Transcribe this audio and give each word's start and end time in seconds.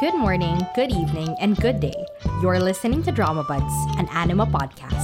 Good 0.00 0.14
morning, 0.14 0.66
good 0.74 0.90
evening, 0.92 1.36
and 1.40 1.54
good 1.58 1.78
day. 1.78 2.06
You're 2.40 2.58
listening 2.58 3.02
to 3.02 3.12
Drama 3.12 3.44
Buds, 3.44 3.74
an 3.98 4.08
anima 4.08 4.46
podcast. 4.46 4.96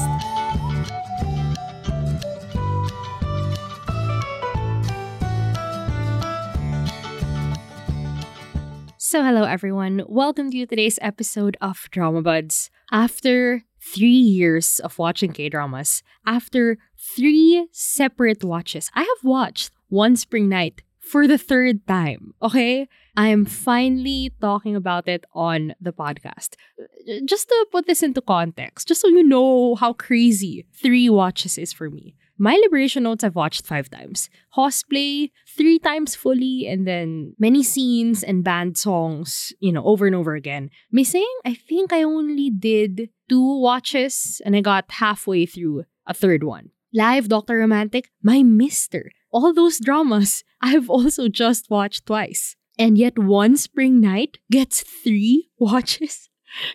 So, 8.97 9.23
hello 9.23 9.45
everyone. 9.45 10.03
Welcome 10.09 10.51
to 10.53 10.65
today's 10.65 10.99
episode 11.03 11.59
of 11.61 11.89
Drama 11.91 12.23
Buds. 12.23 12.71
After 12.91 13.65
three 13.79 14.09
years 14.09 14.79
of 14.79 14.99
watching 14.99 15.35
K 15.35 15.51
dramas, 15.51 16.03
after 16.25 16.79
three 16.99 17.69
separate 17.71 18.43
watches, 18.43 18.91
I 18.95 19.01
have 19.03 19.23
watched 19.23 19.73
One 19.91 20.17
Spring 20.17 20.49
Night 20.49 20.81
for 21.07 21.27
the 21.27 21.39
third 21.39 21.87
time. 21.87 22.35
Okay? 22.43 22.89
I 23.17 23.29
am 23.29 23.47
finally 23.47 24.33
talking 24.41 24.77
about 24.77 25.09
it 25.09 25.25
on 25.33 25.75
the 25.81 25.93
podcast. 25.93 26.57
Just 27.25 27.49
to 27.49 27.67
put 27.73 27.87
this 27.87 28.03
into 28.03 28.21
context, 28.21 28.89
just 28.89 29.01
so 29.01 29.09
you 29.09 29.23
know 29.23 29.77
how 29.77 29.93
crazy 29.93 30.67
three 30.75 31.09
watches 31.09 31.57
is 31.57 31.73
for 31.73 31.89
me. 31.89 32.15
My 32.39 32.61
Liberation 32.63 33.05
Notes 33.05 33.25
I've 33.25 33.35
watched 33.35 33.67
five 33.67 33.89
times. 33.89 34.29
Cosplay, 34.55 35.31
three 35.57 35.79
times 35.79 36.15
fully, 36.15 36.67
and 36.69 36.87
then 36.87 37.35
many 37.39 37.63
scenes 37.63 38.23
and 38.23 38.45
band 38.45 38.77
songs, 38.77 39.55
you 39.59 39.73
know, 39.73 39.85
over 39.85 40.07
and 40.07 40.15
over 40.15 40.35
again. 40.35 40.69
Missing, 40.93 41.27
I 41.47 41.55
think 41.55 41.95
I 41.95 42.03
only 42.03 42.51
did 42.51 43.09
two 43.31 43.61
watches 43.61 44.43
and 44.45 44.55
I 44.55 44.61
got 44.61 44.85
halfway 44.91 45.47
through 45.47 45.85
a 46.07 46.13
third 46.13 46.45
one. 46.45 46.71
Live 46.93 47.29
Dr. 47.29 47.59
Romantic, 47.59 48.11
my 48.23 48.43
mister. 48.43 49.11
All 49.37 49.53
those 49.53 49.79
dramas 49.79 50.43
I've 50.63 50.89
also 50.89 51.29
just 51.29 51.69
watched 51.69 52.07
twice. 52.07 52.57
And 52.79 52.97
yet 52.97 53.19
one 53.19 53.59
spring 53.59 54.01
night 54.01 54.39
gets 54.51 54.81
three 54.81 55.51
watches. 55.59 56.31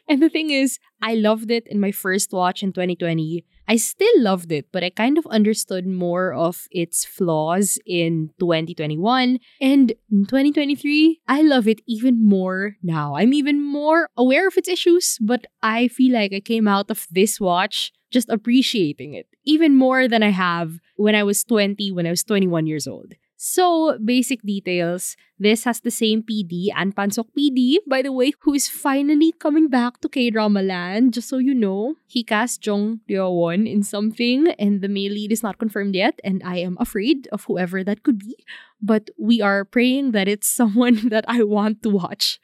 And 0.08 0.22
the 0.22 0.30
thing 0.30 0.52
is, 0.52 0.78
I 1.02 1.16
loved 1.16 1.50
it 1.50 1.66
in 1.66 1.80
my 1.80 1.92
first 1.92 2.32
watch 2.32 2.62
in 2.62 2.72
2020. 2.72 3.44
I 3.68 3.78
still 3.78 4.14
loved 4.18 4.52
it, 4.52 4.68
but 4.72 4.84
I 4.84 4.92
kind 4.92 5.18
of 5.18 5.26
understood 5.26 5.88
more 5.88 6.34
of 6.34 6.68
its 6.70 7.04
flaws 7.04 7.80
in 7.84 8.30
2021. 8.40 9.40
And 9.60 9.94
in 10.12 10.26
2023, 10.28 11.22
I 11.28 11.42
love 11.42 11.68
it 11.68 11.82
even 11.88 12.24
more 12.24 12.76
now. 12.84 13.16
I'm 13.16 13.34
even 13.34 13.60
more 13.60 14.08
aware 14.16 14.48
of 14.48 14.56
its 14.56 14.70
issues, 14.70 15.18
but 15.20 15.48
I 15.64 15.88
feel 15.88 16.14
like 16.14 16.32
I 16.32 16.42
came 16.42 16.68
out 16.68 16.92
of 16.92 17.08
this 17.10 17.40
watch 17.42 17.92
just 18.12 18.30
appreciating 18.30 19.14
it 19.14 19.28
even 19.44 19.76
more 19.76 20.08
than 20.08 20.22
I 20.22 20.30
have 20.30 20.80
when 20.96 21.16
I 21.16 21.24
was 21.24 21.44
20, 21.44 21.92
when 21.92 22.06
I 22.06 22.12
was 22.12 22.24
21 22.24 22.68
years 22.68 22.88
old. 22.88 23.14
So, 23.44 23.98
basic 23.98 24.44
details. 24.44 25.18
This 25.40 25.64
has 25.64 25.80
the 25.80 25.90
same 25.90 26.22
PD, 26.22 26.68
An 26.76 26.94
Pansok 26.94 27.26
PD, 27.36 27.78
by 27.88 28.04
the 28.04 28.12
way, 28.12 28.34
who 28.42 28.54
is 28.54 28.70
finally 28.70 29.32
coming 29.32 29.68
back 29.68 30.00
to 30.02 30.10
K-Drama 30.10 30.62
Land, 30.62 31.16
just 31.16 31.28
so 31.28 31.40
you 31.40 31.56
know. 31.56 31.96
He 32.06 32.24
cast 32.24 32.64
Jung 32.64 33.00
Ryeo-won 33.10 33.66
in 33.66 33.82
something, 33.82 34.50
and 34.60 34.82
the 34.82 34.88
male 34.88 35.14
lead 35.14 35.32
is 35.32 35.42
not 35.42 35.58
confirmed 35.58 35.96
yet, 35.96 36.20
and 36.24 36.44
I 36.46 36.58
am 36.58 36.78
afraid 36.80 37.28
of 37.32 37.46
whoever 37.46 37.84
that 37.84 38.04
could 38.04 38.20
be. 38.20 38.36
But 38.82 39.10
we 39.20 39.42
are 39.42 39.64
praying 39.64 40.12
that 40.12 40.28
it's 40.28 40.48
someone 40.62 41.10
that 41.10 41.26
I 41.28 41.44
want 41.44 41.84
to 41.84 41.90
watch. 41.90 42.40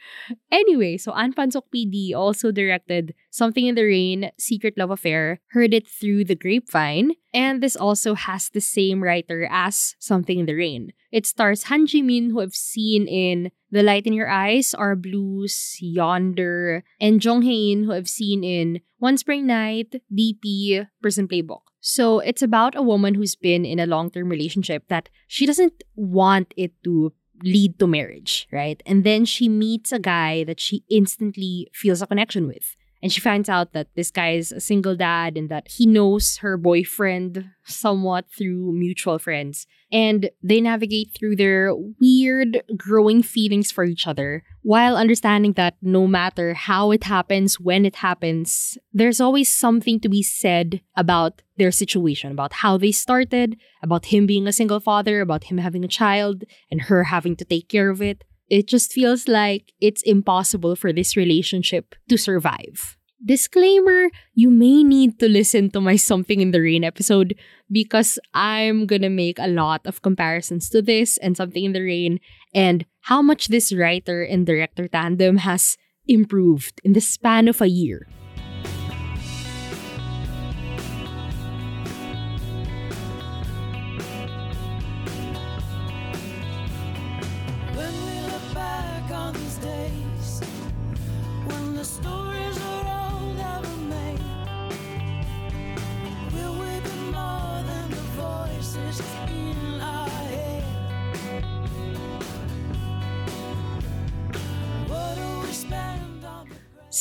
Anyway, 0.51 0.97
so 0.97 1.11
An 1.13 1.33
Pansok 1.33 1.63
PD 1.73 2.13
also 2.13 2.51
directed 2.51 3.13
Something 3.31 3.65
in 3.67 3.75
the 3.75 3.83
Rain, 3.83 4.31
Secret 4.39 4.77
Love 4.77 4.91
Affair, 4.91 5.41
heard 5.51 5.73
it 5.73 5.87
through 5.87 6.25
the 6.25 6.35
grapevine, 6.35 7.11
and 7.33 7.61
this 7.61 7.75
also 7.75 8.13
has 8.15 8.49
the 8.49 8.61
same 8.61 9.03
writer 9.03 9.47
as 9.49 9.95
Something 9.99 10.39
in 10.39 10.45
the 10.45 10.55
Rain. 10.55 10.93
It 11.11 11.25
stars 11.25 11.63
Han 11.63 11.87
Ji-min, 11.87 12.31
who 12.31 12.41
I've 12.41 12.55
seen 12.55 13.07
in 13.07 13.51
The 13.71 13.83
Light 13.83 14.05
in 14.05 14.13
Your 14.13 14.29
Eyes, 14.29 14.73
Our 14.73 14.95
Blues, 14.95 15.77
Yonder, 15.79 16.83
and 16.99 17.23
Jung 17.23 17.41
Hae-in, 17.43 17.83
who 17.83 17.93
I've 17.93 18.09
seen 18.09 18.43
in 18.43 18.81
One 18.99 19.17
Spring 19.17 19.45
Night, 19.45 20.01
DP, 20.13 20.87
Prison 21.01 21.27
Playbook. 21.27 21.61
So 21.79 22.19
it's 22.19 22.41
about 22.41 22.75
a 22.75 22.81
woman 22.81 23.15
who's 23.15 23.35
been 23.35 23.65
in 23.65 23.79
a 23.79 23.85
long-term 23.85 24.29
relationship 24.29 24.87
that 24.89 25.09
she 25.27 25.45
doesn't 25.45 25.83
want 25.95 26.53
it 26.57 26.71
to 26.83 27.13
lead 27.43 27.77
to 27.79 27.87
marriage, 27.87 28.47
right? 28.51 28.81
And 28.85 29.03
then 29.03 29.25
she 29.25 29.47
meets 29.47 29.91
a 29.91 29.99
guy 29.99 30.43
that 30.45 30.59
she 30.59 30.83
instantly 30.89 31.69
feels 31.73 32.01
a 32.01 32.07
connection 32.07 32.47
with. 32.47 32.75
And 33.01 33.11
she 33.11 33.21
finds 33.21 33.47
out 33.47 33.73
that 33.73 33.87
this 33.95 34.09
guy 34.09 34.31
is 34.31 34.51
a 34.51 34.59
single 34.59 34.95
dad 34.95 35.37
and 35.37 35.49
that 35.49 35.67
he 35.69 35.85
knows 35.85 36.37
her 36.37 36.57
boyfriend 36.57 37.45
somewhat 37.63 38.25
through 38.35 38.73
mutual 38.73 39.19
friends. 39.19 39.67
And 39.91 40.29
they 40.43 40.59
navigate 40.59 41.15
through 41.17 41.35
their 41.35 41.73
weird 41.75 42.63
growing 42.75 43.21
feelings 43.21 43.71
for 43.71 43.83
each 43.83 44.07
other 44.07 44.43
while 44.63 44.97
understanding 44.97 45.53
that 45.53 45.75
no 45.81 46.07
matter 46.07 46.53
how 46.53 46.91
it 46.91 47.05
happens, 47.05 47.59
when 47.59 47.85
it 47.85 47.97
happens, 47.97 48.77
there's 48.91 49.21
always 49.21 49.49
something 49.49 49.99
to 50.01 50.09
be 50.09 50.23
said 50.23 50.81
about 50.95 51.41
their 51.57 51.71
situation, 51.71 52.31
about 52.31 52.51
how 52.51 52.77
they 52.77 52.91
started, 52.91 53.55
about 53.81 54.07
him 54.07 54.25
being 54.25 54.47
a 54.47 54.51
single 54.51 54.79
father, 54.79 55.21
about 55.21 55.45
him 55.45 55.57
having 55.57 55.85
a 55.85 55.87
child, 55.87 56.43
and 56.69 56.83
her 56.83 57.05
having 57.05 57.35
to 57.37 57.45
take 57.45 57.69
care 57.69 57.89
of 57.89 58.01
it 58.01 58.23
it 58.49 58.67
just 58.67 58.91
feels 58.91 59.27
like 59.27 59.73
it's 59.81 60.01
impossible 60.03 60.75
for 60.75 60.93
this 60.93 61.15
relationship 61.15 61.95
to 62.09 62.17
survive. 62.17 62.97
Disclaimer, 63.23 64.09
you 64.35 64.51
may 64.51 64.83
need 64.83 65.19
to 65.19 65.27
listen 65.27 65.71
to 65.71 65.81
my 65.81 65.95
Something 65.95 66.39
in 66.39 66.51
the 66.51 66.61
Rain 66.61 66.83
episode 66.83 67.35
because 67.71 68.19
I'm 68.33 68.85
gonna 68.85 69.09
make 69.09 69.39
a 69.39 69.47
lot 69.47 69.81
of 69.85 70.03
comparisons 70.03 70.69
to 70.69 70.81
this 70.81 71.17
and 71.17 71.35
Something 71.35 71.65
in 71.65 71.73
the 71.73 71.81
Rain 71.81 72.19
and 72.53 72.85
how 73.01 73.21
much 73.21 73.47
this 73.47 73.73
writer 73.73 74.21
and 74.23 74.45
director 74.45 74.87
tandem 74.87 75.37
has 75.37 75.77
improved 76.07 76.79
in 76.83 76.93
the 76.93 77.01
span 77.01 77.47
of 77.47 77.59
a 77.59 77.67
year. 77.67 78.07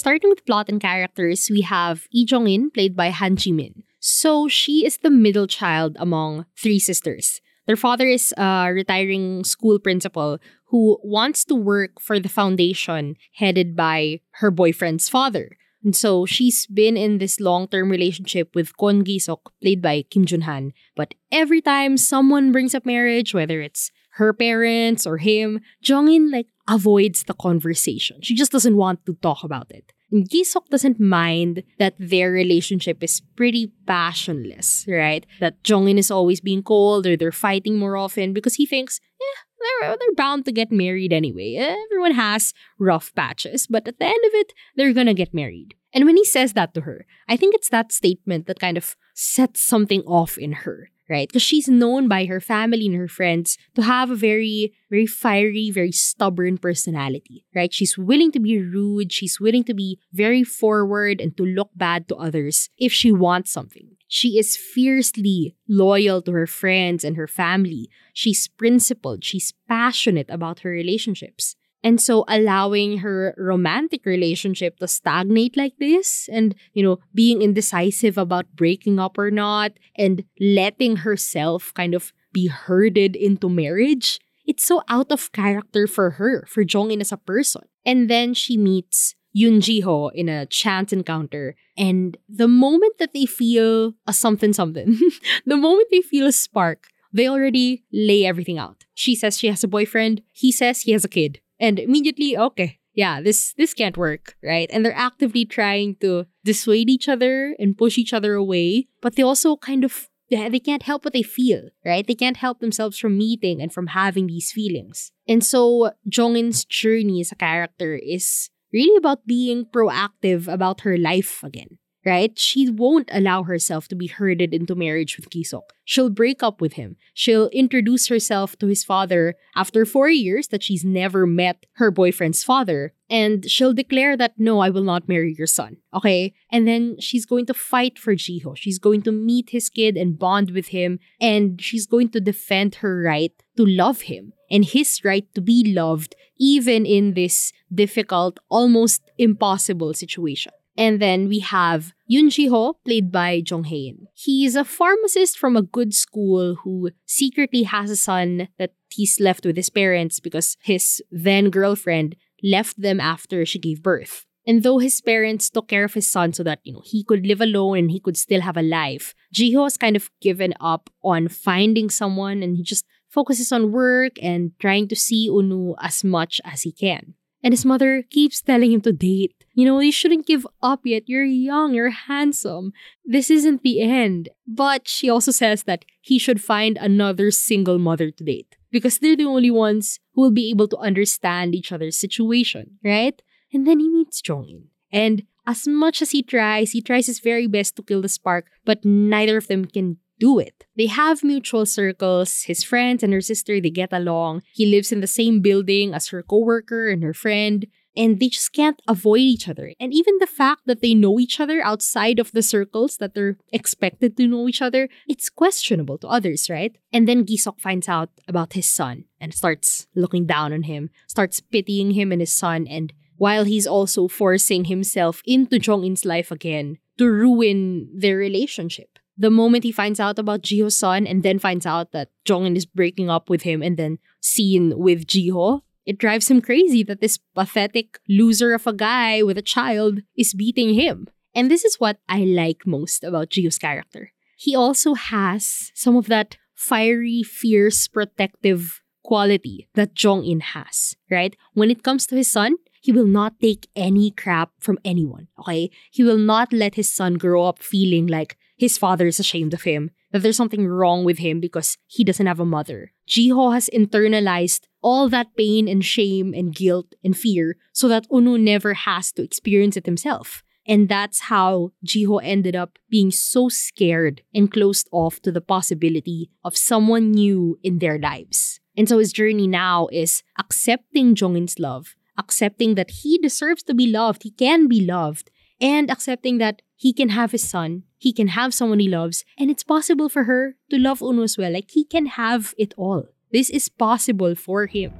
Starting 0.06 0.30
with 0.30 0.46
plot 0.46 0.68
and 0.68 0.80
characters, 0.80 1.48
we 1.50 1.62
have 1.62 2.06
Lee 2.14 2.24
Jong-in, 2.24 2.70
played 2.70 2.94
by 2.94 3.10
Han 3.10 3.34
Ji-min. 3.34 3.82
So 3.98 4.46
she 4.46 4.86
is 4.86 4.98
the 4.98 5.10
middle 5.10 5.48
child 5.48 5.96
among 5.98 6.46
three 6.56 6.78
sisters. 6.78 7.40
Their 7.66 7.74
father 7.74 8.06
is 8.06 8.32
a 8.38 8.70
retiring 8.72 9.42
school 9.42 9.80
principal 9.80 10.38
who 10.66 11.00
wants 11.02 11.44
to 11.46 11.56
work 11.56 12.00
for 12.00 12.20
the 12.20 12.28
foundation 12.28 13.16
headed 13.34 13.74
by 13.74 14.20
her 14.38 14.52
boyfriend's 14.52 15.08
father. 15.08 15.56
And 15.82 15.96
so 15.96 16.24
she's 16.24 16.68
been 16.68 16.96
in 16.96 17.18
this 17.18 17.40
long-term 17.40 17.90
relationship 17.90 18.54
with 18.54 18.76
Kwon 18.76 19.02
Gi-sok, 19.02 19.50
played 19.60 19.82
by 19.82 20.04
Kim 20.08 20.24
Jun-han. 20.24 20.72
But 20.94 21.14
every 21.32 21.60
time 21.60 21.96
someone 21.96 22.52
brings 22.52 22.76
up 22.76 22.86
marriage, 22.86 23.34
whether 23.34 23.60
it's 23.60 23.90
her 24.18 24.32
parents 24.32 25.04
or 25.04 25.18
him, 25.18 25.62
Jong-in 25.82 26.30
like 26.30 26.46
avoids 26.68 27.24
the 27.24 27.34
conversation. 27.34 28.22
She 28.22 28.36
just 28.36 28.52
doesn't 28.52 28.76
want 28.76 29.04
to 29.06 29.14
talk 29.14 29.42
about 29.42 29.72
it. 29.72 29.92
Gi-sok 30.12 30.68
doesn't 30.68 31.00
mind 31.00 31.64
that 31.78 31.94
their 31.98 32.30
relationship 32.30 33.02
is 33.02 33.22
pretty 33.34 33.72
passionless, 33.86 34.84
right? 34.88 35.26
That 35.40 35.62
Jong-in 35.64 35.98
is 35.98 36.10
always 36.10 36.40
being 36.40 36.62
cold 36.62 37.06
or 37.06 37.16
they're 37.16 37.32
fighting 37.32 37.76
more 37.76 37.96
often 37.96 38.32
because 38.32 38.54
he 38.54 38.66
thinks, 38.66 39.00
yeah, 39.20 39.42
they're, 39.80 39.96
they're 39.98 40.14
bound 40.16 40.44
to 40.44 40.52
get 40.52 40.70
married 40.70 41.12
anyway. 41.12 41.54
Everyone 41.90 42.12
has 42.12 42.54
rough 42.78 43.12
patches, 43.14 43.66
but 43.66 43.88
at 43.88 43.98
the 43.98 44.04
end 44.06 44.24
of 44.26 44.32
it, 44.34 44.52
they're 44.76 44.92
gonna 44.92 45.14
get 45.14 45.34
married. 45.34 45.74
And 45.92 46.04
when 46.04 46.16
he 46.16 46.24
says 46.24 46.52
that 46.52 46.74
to 46.74 46.82
her, 46.82 47.06
I 47.28 47.36
think 47.36 47.54
it's 47.54 47.70
that 47.70 47.90
statement 47.90 48.46
that 48.46 48.60
kind 48.60 48.76
of 48.76 48.96
sets 49.14 49.60
something 49.60 50.02
off 50.02 50.38
in 50.38 50.52
her, 50.52 50.90
right? 51.08 51.28
Because 51.28 51.42
she's 51.42 51.68
known 51.68 52.08
by 52.08 52.24
her 52.26 52.40
family 52.40 52.86
and 52.86 52.96
her 52.96 53.08
friends 53.08 53.58
to 53.74 53.82
have 53.82 54.10
a 54.10 54.16
very, 54.16 54.72
very 54.90 55.06
fiery, 55.06 55.70
very 55.70 55.92
stubborn 55.92 56.58
personality, 56.58 57.44
right? 57.54 57.72
She's 57.72 57.96
willing 57.96 58.32
to 58.32 58.40
be 58.40 58.60
rude, 58.60 59.12
she's 59.12 59.40
willing 59.40 59.64
to 59.64 59.74
be 59.74 59.98
very 60.12 60.44
forward 60.44 61.20
and 61.20 61.36
to 61.36 61.44
look 61.44 61.70
bad 61.74 62.08
to 62.08 62.16
others 62.16 62.68
if 62.78 62.92
she 62.92 63.12
wants 63.12 63.52
something. 63.52 63.96
She 64.08 64.38
is 64.38 64.56
fiercely 64.56 65.56
loyal 65.68 66.22
to 66.22 66.32
her 66.32 66.46
friends 66.46 67.02
and 67.02 67.16
her 67.16 67.26
family. 67.26 67.90
She's 68.12 68.48
principled, 68.48 69.24
she's 69.24 69.52
passionate 69.68 70.30
about 70.30 70.60
her 70.60 70.70
relationships. 70.70 71.56
And 71.86 72.00
so 72.00 72.24
allowing 72.26 72.98
her 72.98 73.32
romantic 73.38 74.04
relationship 74.04 74.78
to 74.78 74.88
stagnate 74.88 75.56
like 75.56 75.78
this 75.78 76.28
and, 76.32 76.54
you 76.74 76.82
know, 76.82 76.98
being 77.14 77.42
indecisive 77.42 78.18
about 78.18 78.50
breaking 78.56 78.98
up 78.98 79.16
or 79.16 79.30
not 79.30 79.78
and 79.94 80.24
letting 80.40 81.06
herself 81.06 81.70
kind 81.74 81.94
of 81.94 82.12
be 82.32 82.48
herded 82.48 83.14
into 83.14 83.48
marriage 83.48 84.18
it's 84.46 84.64
so 84.64 84.82
out 84.88 85.10
of 85.10 85.32
character 85.32 85.86
for 85.86 86.10
her, 86.22 86.46
for 86.46 86.64
Jongin 86.64 87.00
as 87.00 87.12
a 87.12 87.16
person. 87.16 87.62
And 87.84 88.08
then 88.08 88.32
she 88.32 88.56
meets 88.56 89.14
Yoon 89.36 89.60
Ji-ho 89.60 90.08
in 90.08 90.28
a 90.28 90.46
chance 90.46 90.92
encounter. 90.92 91.56
And 91.76 92.16
the 92.28 92.48
moment 92.48 92.94
that 92.98 93.12
they 93.12 93.26
feel 93.26 93.94
a 94.06 94.12
something 94.12 94.52
something, 94.52 94.98
the 95.46 95.56
moment 95.56 95.88
they 95.90 96.00
feel 96.00 96.26
a 96.26 96.32
spark, 96.32 96.86
they 97.12 97.28
already 97.28 97.84
lay 97.92 98.24
everything 98.24 98.58
out. 98.58 98.84
She 98.94 99.14
says 99.14 99.38
she 99.38 99.48
has 99.48 99.64
a 99.64 99.68
boyfriend, 99.68 100.22
he 100.32 100.52
says 100.52 100.82
he 100.82 100.92
has 100.92 101.04
a 101.04 101.08
kid. 101.08 101.40
And 101.58 101.78
immediately, 101.78 102.36
okay, 102.36 102.78
yeah, 102.94 103.20
this 103.20 103.52
this 103.54 103.74
can't 103.74 103.96
work, 103.96 104.36
right? 104.42 104.68
And 104.72 104.84
they're 104.84 104.96
actively 104.96 105.44
trying 105.44 105.96
to 106.00 106.26
dissuade 106.44 106.88
each 106.88 107.08
other 107.08 107.54
and 107.58 107.76
push 107.76 107.98
each 107.98 108.12
other 108.12 108.34
away, 108.34 108.88
but 109.02 109.16
they 109.16 109.22
also 109.22 109.56
kind 109.56 109.84
of 109.84 110.08
they 110.28 110.58
can't 110.58 110.82
help 110.82 111.04
what 111.04 111.12
they 111.12 111.22
feel, 111.22 111.70
right? 111.84 112.04
They 112.04 112.16
can't 112.16 112.38
help 112.38 112.58
themselves 112.58 112.98
from 112.98 113.16
meeting 113.16 113.62
and 113.62 113.72
from 113.72 113.88
having 113.88 114.26
these 114.26 114.50
feelings. 114.50 115.12
And 115.28 115.44
so 115.44 115.92
Jongin's 116.10 116.64
journey 116.64 117.20
as 117.20 117.30
a 117.30 117.36
character 117.36 117.94
is 117.94 118.50
really 118.72 118.96
about 118.96 119.26
being 119.26 119.66
proactive 119.66 120.48
about 120.48 120.80
her 120.80 120.98
life 120.98 121.44
again 121.44 121.78
right? 122.06 122.38
She 122.38 122.70
won't 122.70 123.10
allow 123.12 123.42
herself 123.42 123.88
to 123.88 123.96
be 123.96 124.06
herded 124.06 124.54
into 124.54 124.76
marriage 124.76 125.16
with 125.16 125.28
Kisok. 125.28 125.62
She'll 125.84 126.08
break 126.08 126.42
up 126.42 126.60
with 126.60 126.74
him. 126.74 126.96
She'll 127.12 127.48
introduce 127.48 128.06
herself 128.06 128.56
to 128.58 128.68
his 128.68 128.84
father 128.84 129.34
after 129.56 129.84
four 129.84 130.08
years 130.08 130.48
that 130.48 130.62
she's 130.62 130.84
never 130.84 131.26
met 131.26 131.66
her 131.74 131.90
boyfriend's 131.90 132.44
father. 132.44 132.92
And 133.10 133.48
she'll 133.50 133.72
declare 133.72 134.16
that, 134.16 134.34
no, 134.38 134.60
I 134.60 134.70
will 134.70 134.82
not 134.82 135.08
marry 135.08 135.34
your 135.36 135.46
son. 135.46 135.78
Okay? 135.92 136.32
And 136.50 136.66
then 136.66 136.96
she's 137.00 137.26
going 137.26 137.46
to 137.46 137.54
fight 137.54 137.98
for 137.98 138.14
Jiho. 138.14 138.56
She's 138.56 138.78
going 138.78 139.02
to 139.02 139.12
meet 139.12 139.50
his 139.50 139.68
kid 139.68 139.96
and 139.96 140.18
bond 140.18 140.52
with 140.52 140.68
him. 140.68 141.00
And 141.20 141.60
she's 141.60 141.86
going 141.86 142.10
to 142.10 142.20
defend 142.20 142.76
her 142.76 143.02
right 143.02 143.32
to 143.56 143.66
love 143.66 144.02
him 144.02 144.32
and 144.50 144.64
his 144.64 145.04
right 145.04 145.26
to 145.34 145.40
be 145.40 145.64
loved, 145.64 146.14
even 146.38 146.86
in 146.86 147.14
this 147.14 147.52
difficult, 147.72 148.38
almost 148.48 149.02
impossible 149.18 149.92
situation. 149.92 150.52
And 150.76 151.00
then 151.00 151.28
we 151.28 151.40
have 151.40 151.92
Yoon 152.10 152.30
Ji-ho, 152.30 152.74
played 152.84 153.10
by 153.10 153.42
Jung 153.46 153.64
Hae-in. 153.64 154.06
He's 154.14 154.54
a 154.54 154.64
pharmacist 154.64 155.38
from 155.38 155.56
a 155.56 155.62
good 155.62 155.94
school 155.94 156.56
who 156.62 156.90
secretly 157.06 157.62
has 157.62 157.90
a 157.90 157.96
son 157.96 158.48
that 158.58 158.72
he's 158.90 159.18
left 159.18 159.46
with 159.46 159.56
his 159.56 159.70
parents 159.70 160.20
because 160.20 160.56
his 160.62 161.02
then 161.10 161.50
girlfriend 161.50 162.16
left 162.42 162.80
them 162.80 163.00
after 163.00 163.44
she 163.46 163.58
gave 163.58 163.82
birth. 163.82 164.26
And 164.46 164.62
though 164.62 164.78
his 164.78 165.00
parents 165.00 165.50
took 165.50 165.66
care 165.66 165.84
of 165.84 165.94
his 165.94 166.08
son 166.08 166.32
so 166.32 166.44
that, 166.44 166.60
you 166.62 166.72
know, 166.72 166.82
he 166.84 167.02
could 167.02 167.26
live 167.26 167.40
alone 167.40 167.78
and 167.78 167.90
he 167.90 167.98
could 167.98 168.16
still 168.16 168.42
have 168.42 168.56
a 168.56 168.62
life, 168.62 169.12
Jiho 169.34 169.64
has 169.64 169.76
kind 169.76 169.96
of 169.96 170.10
given 170.20 170.54
up 170.60 170.88
on 171.02 171.26
finding 171.26 171.90
someone 171.90 172.42
and 172.44 172.56
he 172.56 172.62
just 172.62 172.86
focuses 173.08 173.50
on 173.50 173.72
work 173.72 174.12
and 174.22 174.52
trying 174.60 174.86
to 174.88 174.94
see 174.94 175.28
Unu 175.28 175.74
as 175.80 176.04
much 176.04 176.40
as 176.44 176.62
he 176.62 176.70
can. 176.70 177.14
And 177.46 177.52
his 177.52 177.64
mother 177.64 178.02
keeps 178.02 178.42
telling 178.42 178.72
him 178.72 178.80
to 178.80 178.92
date. 178.92 179.44
You 179.54 179.66
know, 179.66 179.78
you 179.78 179.92
shouldn't 179.92 180.26
give 180.26 180.44
up 180.64 180.80
yet. 180.82 181.04
You're 181.06 181.22
young, 181.22 181.74
you're 181.74 181.90
handsome. 181.90 182.72
This 183.04 183.30
isn't 183.30 183.62
the 183.62 183.80
end. 183.80 184.30
But 184.48 184.88
she 184.88 185.08
also 185.08 185.30
says 185.30 185.62
that 185.62 185.84
he 186.00 186.18
should 186.18 186.42
find 186.42 186.76
another 186.76 187.30
single 187.30 187.78
mother 187.78 188.10
to 188.10 188.24
date 188.24 188.56
because 188.72 188.98
they're 188.98 189.14
the 189.14 189.26
only 189.26 189.52
ones 189.52 190.00
who 190.14 190.22
will 190.22 190.32
be 190.32 190.50
able 190.50 190.66
to 190.66 190.76
understand 190.78 191.54
each 191.54 191.70
other's 191.70 191.96
situation, 191.96 192.80
right? 192.82 193.22
And 193.52 193.64
then 193.64 193.78
he 193.78 193.88
meets 193.90 194.20
Jongin. 194.20 194.64
And 194.90 195.22
as 195.46 195.68
much 195.68 196.02
as 196.02 196.10
he 196.10 196.24
tries, 196.24 196.72
he 196.72 196.82
tries 196.82 197.06
his 197.06 197.20
very 197.20 197.46
best 197.46 197.76
to 197.76 197.84
kill 197.84 198.02
the 198.02 198.08
spark, 198.08 198.46
but 198.64 198.84
neither 198.84 199.36
of 199.36 199.46
them 199.46 199.66
can 199.66 199.98
do 200.18 200.38
it. 200.38 200.66
They 200.76 200.86
have 200.86 201.24
mutual 201.24 201.66
circles. 201.66 202.42
His 202.42 202.62
friends 202.62 203.02
and 203.02 203.12
her 203.12 203.20
sister, 203.20 203.60
they 203.60 203.70
get 203.70 203.92
along. 203.92 204.42
He 204.52 204.66
lives 204.66 204.92
in 204.92 205.00
the 205.00 205.06
same 205.06 205.40
building 205.40 205.94
as 205.94 206.08
her 206.08 206.22
coworker 206.22 206.88
and 206.88 207.02
her 207.02 207.14
friend. 207.14 207.66
And 207.96 208.20
they 208.20 208.28
just 208.28 208.52
can't 208.52 208.80
avoid 208.86 209.20
each 209.20 209.48
other. 209.48 209.72
And 209.80 209.94
even 209.94 210.18
the 210.18 210.26
fact 210.26 210.62
that 210.66 210.82
they 210.82 210.94
know 210.94 211.18
each 211.18 211.40
other 211.40 211.62
outside 211.62 212.18
of 212.18 212.30
the 212.32 212.42
circles 212.42 212.98
that 212.98 213.14
they're 213.14 213.38
expected 213.52 214.18
to 214.18 214.26
know 214.26 214.46
each 214.48 214.60
other, 214.60 214.90
it's 215.08 215.30
questionable 215.30 215.96
to 215.98 216.08
others, 216.08 216.50
right? 216.50 216.76
And 216.92 217.08
then 217.08 217.24
Gisok 217.24 217.58
finds 217.58 217.88
out 217.88 218.10
about 218.28 218.52
his 218.52 218.68
son 218.68 219.04
and 219.18 219.32
starts 219.32 219.86
looking 219.94 220.26
down 220.26 220.52
on 220.52 220.64
him, 220.64 220.90
starts 221.06 221.40
pitying 221.40 221.92
him 221.92 222.12
and 222.12 222.20
his 222.20 222.32
son, 222.32 222.66
and 222.68 222.92
while 223.16 223.44
he's 223.44 223.66
also 223.66 224.08
forcing 224.08 224.66
himself 224.66 225.22
into 225.24 225.58
Jong-in's 225.58 226.04
life 226.04 226.30
again 226.30 226.76
to 226.98 227.06
ruin 227.10 227.88
their 227.94 228.18
relationship 228.18 228.95
the 229.16 229.30
moment 229.30 229.64
he 229.64 229.72
finds 229.72 229.98
out 229.98 230.18
about 230.18 230.42
Jiho's 230.42 230.76
son 230.76 231.06
and 231.06 231.22
then 231.22 231.38
finds 231.38 231.66
out 231.66 231.92
that 231.92 232.10
Jongin 232.26 232.56
is 232.56 232.66
breaking 232.66 233.08
up 233.08 233.30
with 233.30 233.42
him 233.42 233.62
and 233.62 233.76
then 233.76 233.98
seen 234.20 234.78
with 234.78 235.06
Jiho, 235.06 235.62
it 235.86 235.98
drives 235.98 236.30
him 236.30 236.42
crazy 236.42 236.82
that 236.82 237.00
this 237.00 237.18
pathetic 237.34 237.98
loser 238.08 238.52
of 238.52 238.66
a 238.66 238.72
guy 238.72 239.22
with 239.22 239.38
a 239.38 239.42
child 239.42 240.00
is 240.16 240.34
beating 240.34 240.74
him. 240.74 241.08
And 241.34 241.50
this 241.50 241.64
is 241.64 241.76
what 241.76 241.98
I 242.08 242.20
like 242.20 242.66
most 242.66 243.04
about 243.04 243.30
Jiho's 243.30 243.58
character. 243.58 244.12
He 244.36 244.54
also 244.54 244.94
has 244.94 245.70
some 245.74 245.96
of 245.96 246.08
that 246.08 246.36
fiery, 246.54 247.22
fierce, 247.22 247.88
protective 247.88 248.82
quality 249.04 249.68
that 249.74 249.94
Jong-in 249.94 250.40
has, 250.40 250.94
right? 251.10 251.36
When 251.54 251.70
it 251.70 251.84
comes 251.84 252.06
to 252.08 252.16
his 252.16 252.30
son, 252.30 252.56
he 252.80 252.92
will 252.92 253.06
not 253.06 253.38
take 253.40 253.68
any 253.76 254.10
crap 254.10 254.50
from 254.58 254.78
anyone, 254.84 255.28
okay? 255.38 255.70
He 255.90 256.02
will 256.02 256.18
not 256.18 256.52
let 256.52 256.74
his 256.74 256.92
son 256.92 257.14
grow 257.14 257.44
up 257.44 257.60
feeling 257.60 258.06
like 258.06 258.36
his 258.56 258.78
father 258.78 259.06
is 259.06 259.20
ashamed 259.20 259.54
of 259.54 259.62
him, 259.62 259.90
that 260.12 260.22
there's 260.22 260.36
something 260.36 260.66
wrong 260.66 261.04
with 261.04 261.18
him 261.18 261.40
because 261.40 261.76
he 261.86 262.04
doesn't 262.04 262.26
have 262.26 262.40
a 262.40 262.44
mother. 262.44 262.92
Jiho 263.08 263.52
has 263.52 263.68
internalized 263.72 264.62
all 264.82 265.08
that 265.08 265.36
pain 265.36 265.68
and 265.68 265.84
shame 265.84 266.32
and 266.32 266.54
guilt 266.54 266.94
and 267.04 267.16
fear 267.16 267.56
so 267.72 267.88
that 267.88 268.08
Unu 268.10 268.40
never 268.40 268.74
has 268.74 269.12
to 269.12 269.22
experience 269.22 269.76
it 269.76 269.86
himself. 269.86 270.42
And 270.66 270.88
that's 270.88 271.20
how 271.20 271.72
Jiho 271.86 272.20
ended 272.22 272.56
up 272.56 272.78
being 272.90 273.10
so 273.10 273.48
scared 273.48 274.22
and 274.34 274.50
closed 274.50 274.88
off 274.90 275.20
to 275.22 275.30
the 275.30 275.40
possibility 275.40 276.30
of 276.44 276.56
someone 276.56 277.12
new 277.12 277.58
in 277.62 277.78
their 277.78 277.98
lives. 277.98 278.58
And 278.76 278.88
so 278.88 278.98
his 278.98 279.12
journey 279.12 279.46
now 279.46 279.88
is 279.92 280.22
accepting 280.38 281.14
Jongin's 281.14 281.58
love, 281.58 281.94
accepting 282.18 282.74
that 282.74 282.90
he 282.90 283.18
deserves 283.18 283.62
to 283.64 283.74
be 283.74 283.86
loved, 283.86 284.24
he 284.24 284.30
can 284.30 284.66
be 284.66 284.80
loved, 284.80 285.30
and 285.60 285.90
accepting 285.90 286.38
that 286.38 286.62
he 286.74 286.92
can 286.92 287.10
have 287.10 287.32
his 287.32 287.48
son, 287.48 287.84
he 287.98 288.12
can 288.12 288.28
have 288.28 288.54
someone 288.54 288.78
he 288.78 288.88
loves, 288.88 289.24
and 289.38 289.50
it's 289.50 289.62
possible 289.64 290.08
for 290.08 290.24
her 290.24 290.56
to 290.70 290.78
love 290.78 291.00
Unu 291.00 291.24
as 291.24 291.38
well. 291.38 291.52
Like 291.52 291.70
he 291.70 291.84
can 291.84 292.06
have 292.06 292.54
it 292.58 292.74
all. 292.76 293.06
This 293.32 293.50
is 293.50 293.68
possible 293.68 294.34
for 294.34 294.66
him. 294.66 294.92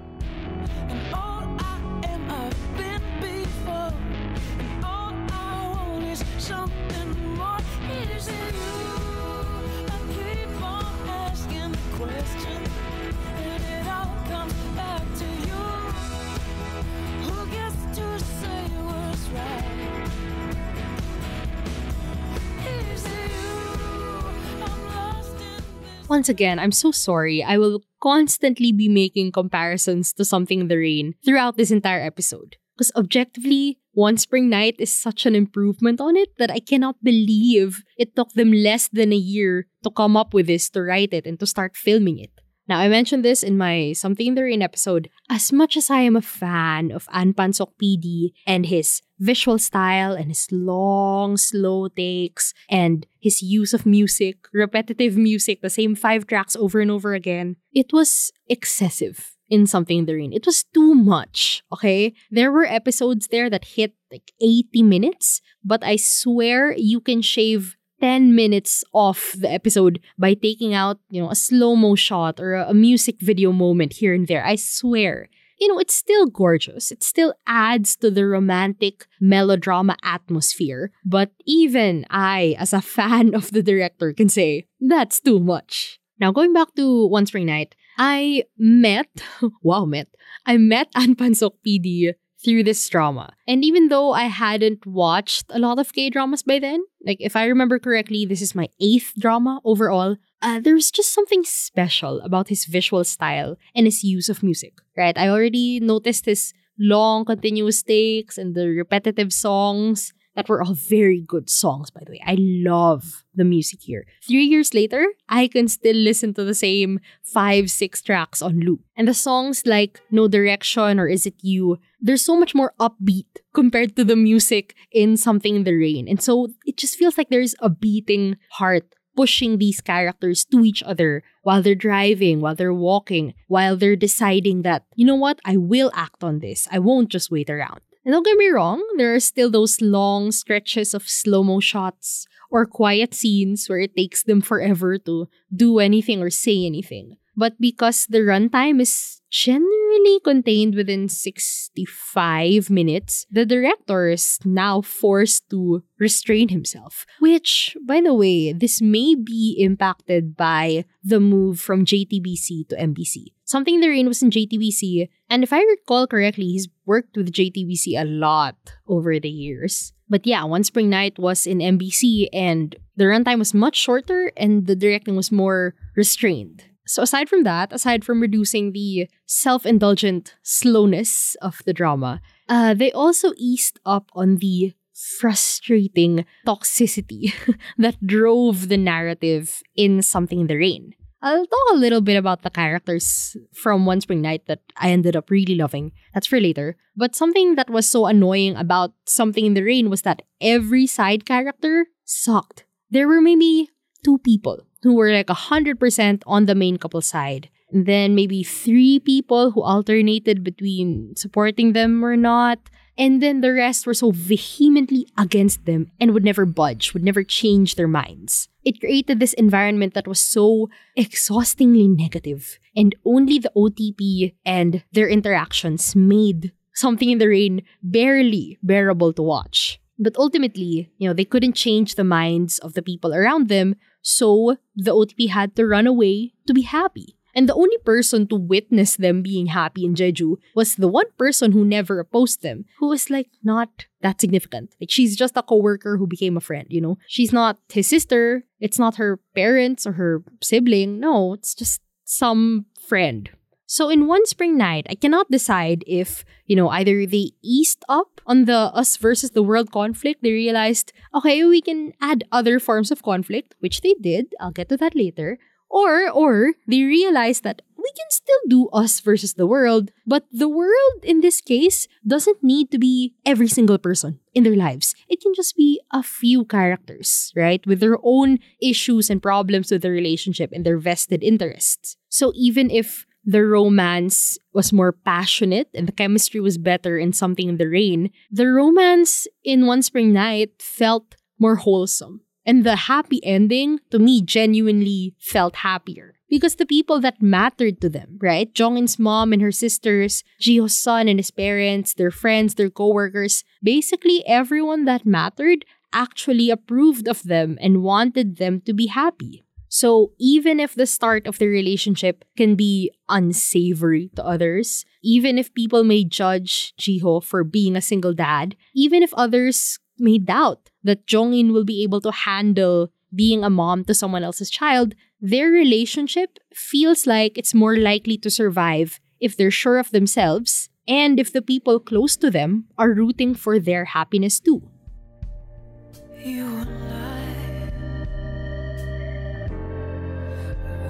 Once 26.09 26.29
again, 26.29 26.59
I'm 26.59 26.73
so 26.73 26.93
sorry. 26.93 27.43
I 27.43 27.59
will 27.59 27.83
constantly 28.01 28.71
be 28.71 28.89
making 28.89 29.33
comparisons 29.33 30.13
to 30.15 30.25
Something 30.25 30.61
in 30.61 30.69
the 30.69 30.77
Rain 30.79 31.15
throughout 31.25 31.57
this 31.57 31.73
entire 31.73 32.01
episode. 32.01 32.57
Because 32.77 32.93
objectively, 32.95 33.79
One 33.93 34.17
Spring 34.17 34.49
Night 34.49 34.77
is 34.79 34.93
such 34.93 35.27
an 35.27 35.35
improvement 35.35 36.01
on 36.01 36.17
it 36.17 36.29
that 36.39 36.51
I 36.51 36.61
cannot 36.61 37.03
believe 37.03 37.83
it 37.99 38.15
took 38.15 38.33
them 38.35 38.53
less 38.53 38.89
than 38.89 39.13
a 39.13 39.17
year 39.17 39.67
to 39.83 39.91
come 39.91 40.17
up 40.17 40.33
with 40.33 40.47
this, 40.47 40.71
to 40.71 40.83
write 40.83 41.13
it, 41.13 41.27
and 41.27 41.41
to 41.41 41.47
start 41.47 41.75
filming 41.75 42.19
it. 42.19 42.31
Now, 42.69 42.81
I 42.81 42.89
mentioned 42.89 43.25
this 43.25 43.45
in 43.45 43.57
my 43.57 43.93
Something 43.93 44.27
in 44.27 44.35
the 44.35 44.43
Rain 44.43 44.61
episode. 44.61 45.09
As 45.31 45.53
much 45.53 45.77
as 45.77 45.89
I 45.89 46.01
am 46.01 46.17
a 46.17 46.23
fan 46.23 46.91
of 46.91 47.07
An 47.13 47.33
Pansok 47.33 47.71
PD 47.81 48.33
and 48.45 48.67
his 48.67 49.03
visual 49.21 49.59
style 49.59 50.15
and 50.15 50.29
his 50.29 50.49
long, 50.51 51.37
slow 51.37 51.87
takes 51.89 52.53
and 52.69 53.07
his 53.21 53.41
use 53.41 53.73
of 53.73 53.87
music, 53.87 54.49
repetitive 54.53 55.17
music, 55.17 55.63
the 55.63 55.71
same 55.71 55.95
five 55.95 56.27
tracks 56.27 56.57
over 56.57 56.81
and 56.81 56.91
over 56.91 57.15
again, 57.15 57.55
it 57.73 57.93
was 57.93 58.33
excessive 58.49 59.37
in 59.49 59.69
Something 59.69 59.99
in 60.01 60.07
the 60.07 60.15
Rain. 60.15 60.33
It 60.33 60.45
was 60.45 60.65
too 60.65 60.93
much, 60.95 61.63
okay? 61.73 62.15
There 62.33 62.51
were 62.51 62.65
episodes 62.65 63.29
there 63.29 63.49
that 63.49 63.77
hit 63.77 63.95
like 64.11 64.33
80 64.41 64.83
minutes, 64.83 65.41
but 65.65 65.85
I 65.85 65.95
swear 65.95 66.75
you 66.77 67.01
can 67.01 67.23
shave 67.23 67.77
10 68.01 68.35
minutes 68.35 68.85
off 68.93 69.35
the 69.39 69.51
episode 69.51 70.01
by 70.19 70.35
taking 70.35 70.75
out, 70.75 70.99
you 71.09 71.23
know, 71.23 71.31
a 71.31 71.35
slow-mo 71.35 71.95
shot 71.95 72.41
or 72.41 72.55
a, 72.55 72.75
music 72.75 73.17
video 73.21 73.53
moment 73.53 73.95
here 73.95 74.15
and 74.15 74.29
there. 74.29 74.45
I 74.45 74.57
swear. 74.57 75.29
You 75.59 75.69
know, 75.69 75.79
it's 75.79 75.95
still 75.95 76.27
gorgeous. 76.27 76.93
It 76.93 77.03
still 77.03 77.33
adds 77.47 77.97
to 77.97 78.11
the 78.11 78.27
romantic 78.27 79.07
melodrama 79.21 79.97
atmosphere. 80.03 80.93
But 81.05 81.31
even 81.47 82.05
I, 82.11 82.57
as 82.59 82.75
a 82.75 82.83
fan 82.83 83.35
of 83.35 83.51
the 83.53 83.63
director, 83.63 84.13
can 84.13 84.29
say, 84.29 84.67
that's 84.81 85.21
too 85.21 85.41
much. 85.41 85.99
Now, 86.21 86.31
going 86.33 86.53
back 86.53 86.75
to 86.77 87.07
One 87.07 87.25
Spring 87.25 87.47
Night, 87.47 87.75
I 87.99 88.45
met, 88.59 89.09
wow, 89.63 89.87
met, 89.87 90.09
I 90.45 90.59
met 90.59 90.89
An 90.95 91.17
Pansok 91.17 91.53
PD 91.67 92.13
through 92.45 92.65
this 92.65 92.89
drama. 92.89 93.33
And 93.47 93.65
even 93.65 93.89
though 93.89 94.13
I 94.13 94.25
hadn't 94.25 94.87
watched 94.87 95.47
a 95.51 95.59
lot 95.59 95.79
of 95.79 95.93
K 95.93 96.11
dramas 96.11 96.43
by 96.43 96.59
then, 96.59 96.85
like 97.05 97.19
if 97.21 97.37
I 97.37 97.47
remember 97.47 97.79
correctly, 97.79 98.27
this 98.27 98.43
is 98.43 98.55
my 98.55 98.69
eighth 98.81 99.13
drama 99.19 99.61
overall. 99.65 100.17
Uh, 100.43 100.61
there's 100.61 100.91
just 100.91 101.13
something 101.13 101.45
special 101.45 102.21
about 102.21 102.49
his 102.49 102.67
visual 102.67 103.05
style 103.05 103.57
and 103.75 103.87
his 103.87 104.05
use 104.05 104.29
of 104.29 104.43
music, 104.43 104.75
right? 104.97 105.17
I 105.17 105.29
already 105.29 105.81
noticed 105.81 106.27
his 106.27 106.53
long, 106.79 107.25
continuous 107.25 107.83
takes 107.83 108.37
and 108.37 108.55
the 108.55 108.69
repetitive 108.69 109.33
songs 109.33 110.13
that 110.37 110.49
were 110.49 110.63
all 110.63 110.75
very 110.75 111.21
good 111.21 111.51
songs, 111.51 111.91
by 111.91 112.03
the 112.05 112.13
way. 112.13 112.23
I 112.25 112.37
love 112.39 113.25
the 113.35 113.45
music 113.45 113.81
here. 113.83 114.07
Three 114.23 114.45
years 114.45 114.75
later, 114.75 115.07
I 115.29 115.49
can 115.49 115.67
still 115.67 115.97
listen 115.97 116.35
to 116.35 116.45
the 116.45 116.55
same 116.55 117.01
five, 117.23 117.71
six 117.71 118.03
tracks 118.03 118.43
on 118.43 118.61
loop. 118.61 118.81
And 118.97 119.09
the 119.09 119.15
songs 119.15 119.63
like 119.67 120.01
No 120.11 120.29
Direction 120.29 121.01
or 121.01 121.09
Is 121.09 121.27
It 121.27 121.35
You, 121.43 121.79
they're 122.01 122.17
so 122.19 122.37
much 122.37 122.55
more 122.55 122.75
upbeat 122.79 123.27
compared 123.55 123.97
to 123.97 124.05
the 124.05 124.17
music 124.17 124.77
in 124.93 125.17
Something 125.17 125.57
in 125.57 125.65
the 125.65 125.75
Rain. 125.75 126.07
And 126.07 126.23
so 126.23 126.49
it 126.67 126.77
just 126.77 126.97
feels 126.97 127.19
like 127.19 127.31
there's 127.31 127.55
a 127.61 127.71
beating 127.71 128.37
heart 128.51 128.85
pushing 129.17 129.57
these 129.57 129.81
characters 129.81 130.45
to 130.45 130.63
each 130.63 130.83
other 130.83 131.25
while 131.43 131.63
they're 131.63 131.75
driving, 131.75 132.41
while 132.41 132.55
they're 132.55 132.75
walking, 132.75 133.33
while 133.49 133.75
they're 133.75 133.97
deciding 133.97 134.61
that, 134.61 134.85
you 134.95 135.07
know 135.07 135.15
what, 135.15 135.41
I 135.45 135.57
will 135.57 135.91
act 135.95 136.23
on 136.23 136.41
this. 136.41 136.69
I 136.71 136.79
won't 136.79 137.09
just 137.09 137.31
wait 137.31 137.49
around. 137.49 137.81
And 138.07 138.13
don't 138.13 138.25
get 138.25 138.39
me 138.39 138.47
wrong, 138.51 138.87
there 138.99 139.17
are 139.17 139.21
still 139.21 139.51
those 139.51 139.81
long 139.81 140.31
stretches 140.31 140.95
of 140.95 141.09
slow 141.09 141.43
mo 141.43 141.59
shots 141.59 142.29
or 142.53 142.65
quiet 142.65 143.15
scenes 143.15 143.67
where 143.69 143.81
it 143.81 143.97
takes 143.97 144.23
them 144.23 144.41
forever 144.41 144.97
to 144.99 145.29
do 145.51 145.81
anything 145.81 146.23
or 146.23 146.31
say 146.31 146.65
anything. 146.65 147.17
But 147.37 147.61
because 147.61 148.07
the 148.07 148.21
runtime 148.21 148.81
is 148.81 149.21
generally 149.31 150.21
contained 150.25 150.75
within 150.75 151.09
65 151.09 152.71
minutes, 152.71 153.27
the 153.31 153.45
director 153.45 154.09
is 154.09 154.39
now 154.45 154.81
forced 154.81 155.51
to 155.51 155.83
restrain 155.99 156.49
himself. 156.49 157.05
Which, 157.21 157.77
by 157.87 158.01
the 158.01 158.15
way, 158.15 158.53
this 158.53 158.81
may 158.81 159.15
be 159.15 159.57
impacted 159.59 160.37
by 160.37 160.87
the 161.05 161.21
move 161.21 161.61
from 161.61 161.85
JTBC 161.85 162.69
to 162.69 162.77
MBC. 162.77 163.35
Something 163.45 163.77
in 163.77 163.81
the 163.81 163.89
Rain 163.89 164.09
was 164.09 164.23
in 164.23 164.31
JTBC, 164.31 165.09
and 165.29 165.43
if 165.45 165.53
I 165.53 165.61
recall 165.61 166.07
correctly, 166.07 166.47
he's 166.47 166.69
worked 166.87 167.17
with 167.17 167.33
JTBC 167.33 168.01
a 168.01 168.05
lot 168.05 168.57
over 168.89 169.21
the 169.21 169.31
years. 169.31 169.93
But 170.09 170.27
yeah, 170.27 170.45
One 170.45 170.65
Spring 170.65 170.89
Night 170.89 171.19
was 171.19 171.47
in 171.47 171.59
MBC, 171.59 172.29
and 172.33 172.75
the 172.97 173.05
runtime 173.05 173.39
was 173.39 173.53
much 173.53 173.77
shorter, 173.77 174.33
and 174.37 174.67
the 174.67 174.77
directing 174.77 175.17
was 175.17 175.31
more 175.31 175.75
restrained. 175.97 176.65
So 176.87 177.03
aside 177.03 177.29
from 177.29 177.43
that, 177.43 177.73
aside 177.73 178.05
from 178.05 178.21
reducing 178.21 178.73
the 178.73 179.09
self-indulgent 179.27 180.37
slowness 180.43 181.35
of 181.43 181.61
the 181.67 181.73
drama, 181.73 182.21
uh, 182.49 182.75
they 182.75 182.93
also 182.93 183.33
eased 183.37 183.81
up 183.85 184.11
on 184.15 184.37
the 184.37 184.73
frustrating 185.19 186.25
toxicity 186.47 187.33
that 187.79 188.05
drove 188.07 188.69
the 188.69 188.77
narrative 188.77 189.63
in 189.75 190.01
Something 190.01 190.41
in 190.41 190.47
the 190.47 190.57
Rain. 190.57 190.95
I'll 191.23 191.47
talk 191.47 191.73
a 191.73 191.77
little 191.77 192.01
bit 192.01 192.17
about 192.17 192.43
the 192.43 192.51
characters 192.51 193.37
from 193.53 193.85
One 193.85 194.01
Spring 194.01 194.21
Night 194.21 194.47
that 194.47 194.61
I 194.77 194.91
ended 194.91 195.17
up 195.17 195.31
really 195.31 195.57
loving. 195.57 195.93
That's 196.15 196.27
for 196.27 196.41
later. 196.41 196.77
But 196.95 197.17
something 197.17 197.57
that 197.57 197.69
was 197.69 197.89
so 197.89 198.07
annoying 198.07 198.55
about 198.55 198.93
Something 199.07 199.45
in 199.45 199.55
the 199.55 199.63
Rain 199.63 199.91
was 199.91 200.03
that 200.03 200.23
every 200.41 200.87
side 200.87 201.25
character 201.25 201.87
sucked. 202.05 202.65
There 202.91 203.09
were 203.09 203.21
maybe 203.21 203.71
two 204.05 204.19
people 204.19 204.61
who 204.87 204.95
were 204.95 205.13
like 205.13 205.27
100% 205.27 206.23
on 206.27 206.47
the 206.47 206.55
main 206.55 206.79
couple 206.79 207.01
side. 207.01 207.51
And 207.73 207.87
then 207.87 208.15
maybe 208.15 208.45
three 208.45 209.01
people 209.01 209.51
who 209.51 209.63
alternated 209.63 210.45
between 210.45 211.17
supporting 211.17 211.73
them 211.73 212.05
or 212.05 212.17
not. 212.17 212.59
And 212.97 213.21
then 213.21 213.41
the 213.41 213.53
rest 213.53 213.87
were 213.87 213.95
so 213.95 214.13
vehemently 214.13 215.07
against 215.19 215.67
them 215.67 215.91
and 216.01 216.15
would 216.15 216.25
never 216.25 216.47
budge, 216.47 216.95
would 216.95 217.05
never 217.05 217.25
change 217.25 217.75
their 217.75 217.89
minds. 217.89 218.49
It 218.65 218.81
created 218.81 219.21
this 219.21 219.35
environment 219.35 219.95
that 219.95 220.09
was 220.09 220.21
so 220.21 220.71
exhaustingly 220.97 221.89
negative, 221.89 222.59
and 222.75 222.95
only 223.05 223.39
the 223.39 223.53
OTP 223.55 224.35
and 224.45 224.83
their 224.93 225.09
interactions 225.09 225.95
made 225.95 226.53
something 226.75 227.11
in 227.11 227.19
the 227.19 227.29
rain 227.29 227.63
barely 227.83 228.59
bearable 228.63 229.13
to 229.13 229.23
watch. 229.23 229.79
But 229.99 230.17
ultimately, 230.17 230.91
you 230.99 231.09
know, 231.09 231.15
they 231.15 231.25
couldn't 231.25 231.55
change 231.55 231.95
the 231.95 232.05
minds 232.05 232.59
of 232.59 232.75
the 232.75 232.83
people 232.83 233.15
around 233.15 233.49
them, 233.49 233.77
so 234.07 234.57
the 234.77 234.95
OTP 234.95 235.31
had 235.31 235.57
to 235.57 235.67
run 235.67 235.89
away 235.89 236.33
to 236.47 236.55
be 236.55 236.63
happy. 236.63 237.17
And 237.35 237.49
the 237.49 237.55
only 237.55 237.77
person 237.85 238.29
to 238.29 238.37
witness 238.37 238.95
them 238.95 239.21
being 239.21 239.47
happy 239.47 239.85
in 239.85 239.97
Jeju 239.97 240.37
was 240.55 240.77
the 240.77 240.87
one 240.87 241.11
person 241.19 241.51
who 241.51 241.65
never 241.65 241.99
opposed 241.99 242.41
them, 242.41 242.67
who 242.79 242.87
was 242.87 243.11
like 243.11 243.29
not 243.43 243.87
that 244.03 244.21
significant. 244.21 244.77
Like 244.81 244.93
she's 244.93 245.17
just 245.17 245.37
a 245.37 245.43
coworker 245.43 245.97
who 245.97 246.07
became 246.07 246.37
a 246.37 246.41
friend, 246.41 246.69
you 246.71 246.81
know? 246.81 246.99
She's 247.09 247.33
not 247.33 247.59
his 247.69 247.89
sister, 247.89 248.45
it's 248.61 248.79
not 248.79 248.95
her 248.95 249.19
parents 249.35 249.89
or 249.89 249.93
her 249.93 250.23
sibling. 250.41 251.01
No, 251.01 251.35
it's 251.35 251.53
just 251.53 251.83
some 252.05 252.67
friend. 252.89 253.29
So 253.67 253.91
in 253.91 254.07
one 254.07 254.25
spring 254.27 254.57
night, 254.57 254.87
I 254.89 254.95
cannot 254.95 255.31
decide 255.31 255.83
if, 255.87 256.25
you 256.47 256.55
know, 256.55 256.69
either 256.69 257.05
they 257.05 257.33
eased 257.43 257.85
up 257.89 258.21
on 258.25 258.45
the 258.45 258.71
us 258.73 258.97
versus 258.97 259.33
the 259.33 259.43
world 259.43 259.73
conflict, 259.73 260.23
they 260.23 260.31
realized, 260.31 260.93
okay, 261.13 261.45
we 261.45 261.61
can 261.61 261.93
add 262.01 262.25
other 262.31 262.61
forms 262.61 262.93
of 262.93 263.03
conflict, 263.03 263.57
which 263.59 263.81
they 263.81 263.95
did. 264.01 264.35
I'll 264.41 264.53
get 264.53 264.69
to 264.69 264.77
that 264.79 264.95
later. 264.95 265.39
Or 265.69 266.09
or 266.09 266.55
they 266.69 266.83
realized 266.83 267.43
that 267.43 267.61
we 267.77 267.91
can 267.91 268.11
still 268.11 268.39
do 268.49 268.69
us 268.69 269.01
versus 269.01 269.35
the 269.35 269.47
world, 269.47 269.91
but 270.07 270.27
the 270.33 270.49
world 270.49 271.03
in 271.03 271.21
this 271.21 271.41
case 271.41 271.87
doesn't 272.07 272.43
need 272.43 272.71
to 272.71 272.79
be 272.79 273.15
every 273.25 273.49
single 273.49 273.79
person 273.79 274.21
in 274.33 274.45
their 274.45 274.57
lives. 274.57 274.95
It 275.09 275.21
can 275.21 275.35
just 275.35 275.57
be 275.57 275.81
a 275.93 276.03
few 276.03 276.45
characters, 276.45 277.33
right? 277.35 277.65
With 277.67 277.81
their 277.81 277.99
own 278.03 278.39
issues 278.63 279.11
and 279.11 279.23
problems 279.23 279.71
with 279.71 279.83
their 279.83 279.93
relationship 279.93 280.51
and 280.53 280.65
their 280.65 280.79
vested 280.79 281.23
interests. 281.23 281.97
So 282.09 282.33
even 282.35 282.71
if 282.71 283.07
the 283.27 283.45
romance 283.45 284.39
was 284.55 284.73
more 284.73 284.93
passionate 284.93 285.69
and 285.75 285.89
the 285.89 285.93
chemistry 285.93 286.41
was 286.41 286.57
better 286.57 286.97
in 286.97 287.13
Something 287.13 287.49
in 287.49 287.57
the 287.59 287.69
Rain, 287.69 288.11
the 288.31 288.47
romance 288.47 289.27
in 289.45 289.67
One 289.67 289.83
Spring 289.83 290.13
Night 290.13 290.51
felt 290.61 291.17
more 291.39 291.57
wholesome. 291.57 292.23
And 292.47 292.63
the 292.63 292.77
happy 292.77 293.21
ending, 293.25 293.81
to 293.91 293.99
me, 293.99 294.23
genuinely 294.23 295.17
felt 295.19 295.57
happier. 295.57 296.15
Because 296.31 296.57
the 296.57 296.67
people 296.67 297.01
that 297.01 297.21
mattered 297.21 297.81
to 297.81 297.89
them, 297.89 298.19
right? 298.21 298.53
Jongin's 298.55 298.99
mom 298.99 299.33
and 299.33 299.43
her 299.43 299.53
sisters, 299.53 300.23
Jiho's 300.41 300.77
son 300.77 301.09
and 301.09 301.19
his 301.19 301.33
parents, 301.33 301.95
their 301.95 302.13
friends, 302.13 302.55
their 302.55 302.71
coworkers, 302.71 303.43
basically 303.63 304.25
everyone 304.27 304.85
that 304.85 305.05
mattered 305.05 305.65
actually 305.93 306.51
approved 306.51 307.09
of 307.09 307.25
them 307.25 307.59
and 307.61 307.83
wanted 307.83 308.37
them 308.37 308.61
to 308.63 308.73
be 308.73 308.87
happy. 308.87 309.46
So 309.77 310.13
even 310.17 310.59
if 310.59 310.75
the 310.75 310.87
start 310.87 311.27
of 311.27 311.37
the 311.37 311.49
relationship 311.49 312.25
can 312.35 312.55
be 312.55 312.91
unsavory 313.11 314.09
to 314.17 314.25
others, 314.25 314.87
even 315.05 315.37
if 315.37 315.53
people 315.53 315.85
may 315.85 316.03
judge 316.03 316.73
Jiho 316.81 317.23
for 317.23 317.45
being 317.45 317.77
a 317.77 317.83
single 317.85 318.15
dad, 318.15 318.57
even 318.75 319.03
if 319.03 319.13
others 319.13 319.79
may 319.99 320.17
doubt 320.17 320.71
that 320.83 321.07
Jongin 321.07 321.53
will 321.53 321.67
be 321.67 321.83
able 321.83 322.01
to 322.01 322.11
handle 322.11 322.89
being 323.15 323.45
a 323.45 323.51
mom 323.51 323.85
to 323.85 323.93
someone 323.93 324.25
else's 324.25 324.49
child, 324.49 324.95
their 325.21 325.51
relationship 325.51 326.39
feels 326.55 327.07
like 327.07 327.37
it's 327.37 327.53
more 327.53 327.77
likely 327.77 328.17
to 328.17 328.31
survive 328.31 328.99
if 329.21 329.37
they're 329.37 329.51
sure 329.51 329.77
of 329.77 329.91
themselves 329.91 330.71
and 330.89 331.21
if 331.21 331.35
the 331.35 331.43
people 331.43 331.81
close 331.81 332.17
to 332.17 332.31
them 332.31 332.65
are 332.79 332.95
rooting 332.95 333.35
for 333.35 333.59
their 333.59 333.85
happiness 333.85 334.41
too. 334.41 334.63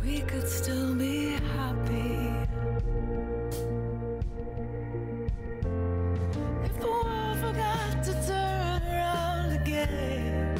We 0.06 0.20
could 0.20 0.48
still 0.48 0.94
be 0.94 1.30
happy. 1.56 2.30
If 6.64 6.74
the 6.80 6.86
world 6.86 7.38
forgot 7.38 8.04
to 8.04 8.12
turn 8.26 8.82
around 8.82 9.52
again, 9.60 10.58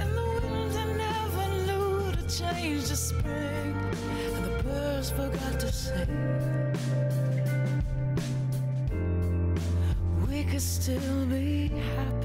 and 0.00 0.10
the 0.18 0.26
winter 0.42 0.86
never 1.06 1.46
knew 1.66 2.12
to 2.16 2.22
change 2.38 2.88
the 2.88 2.96
spring, 2.96 3.76
and 4.34 4.44
the 4.44 4.62
birds 4.64 5.10
forgot 5.10 5.60
to 5.60 5.72
sing, 5.72 6.74
we 10.28 10.42
could 10.42 10.62
still 10.62 11.26
be 11.26 11.68
happy. 11.68 12.17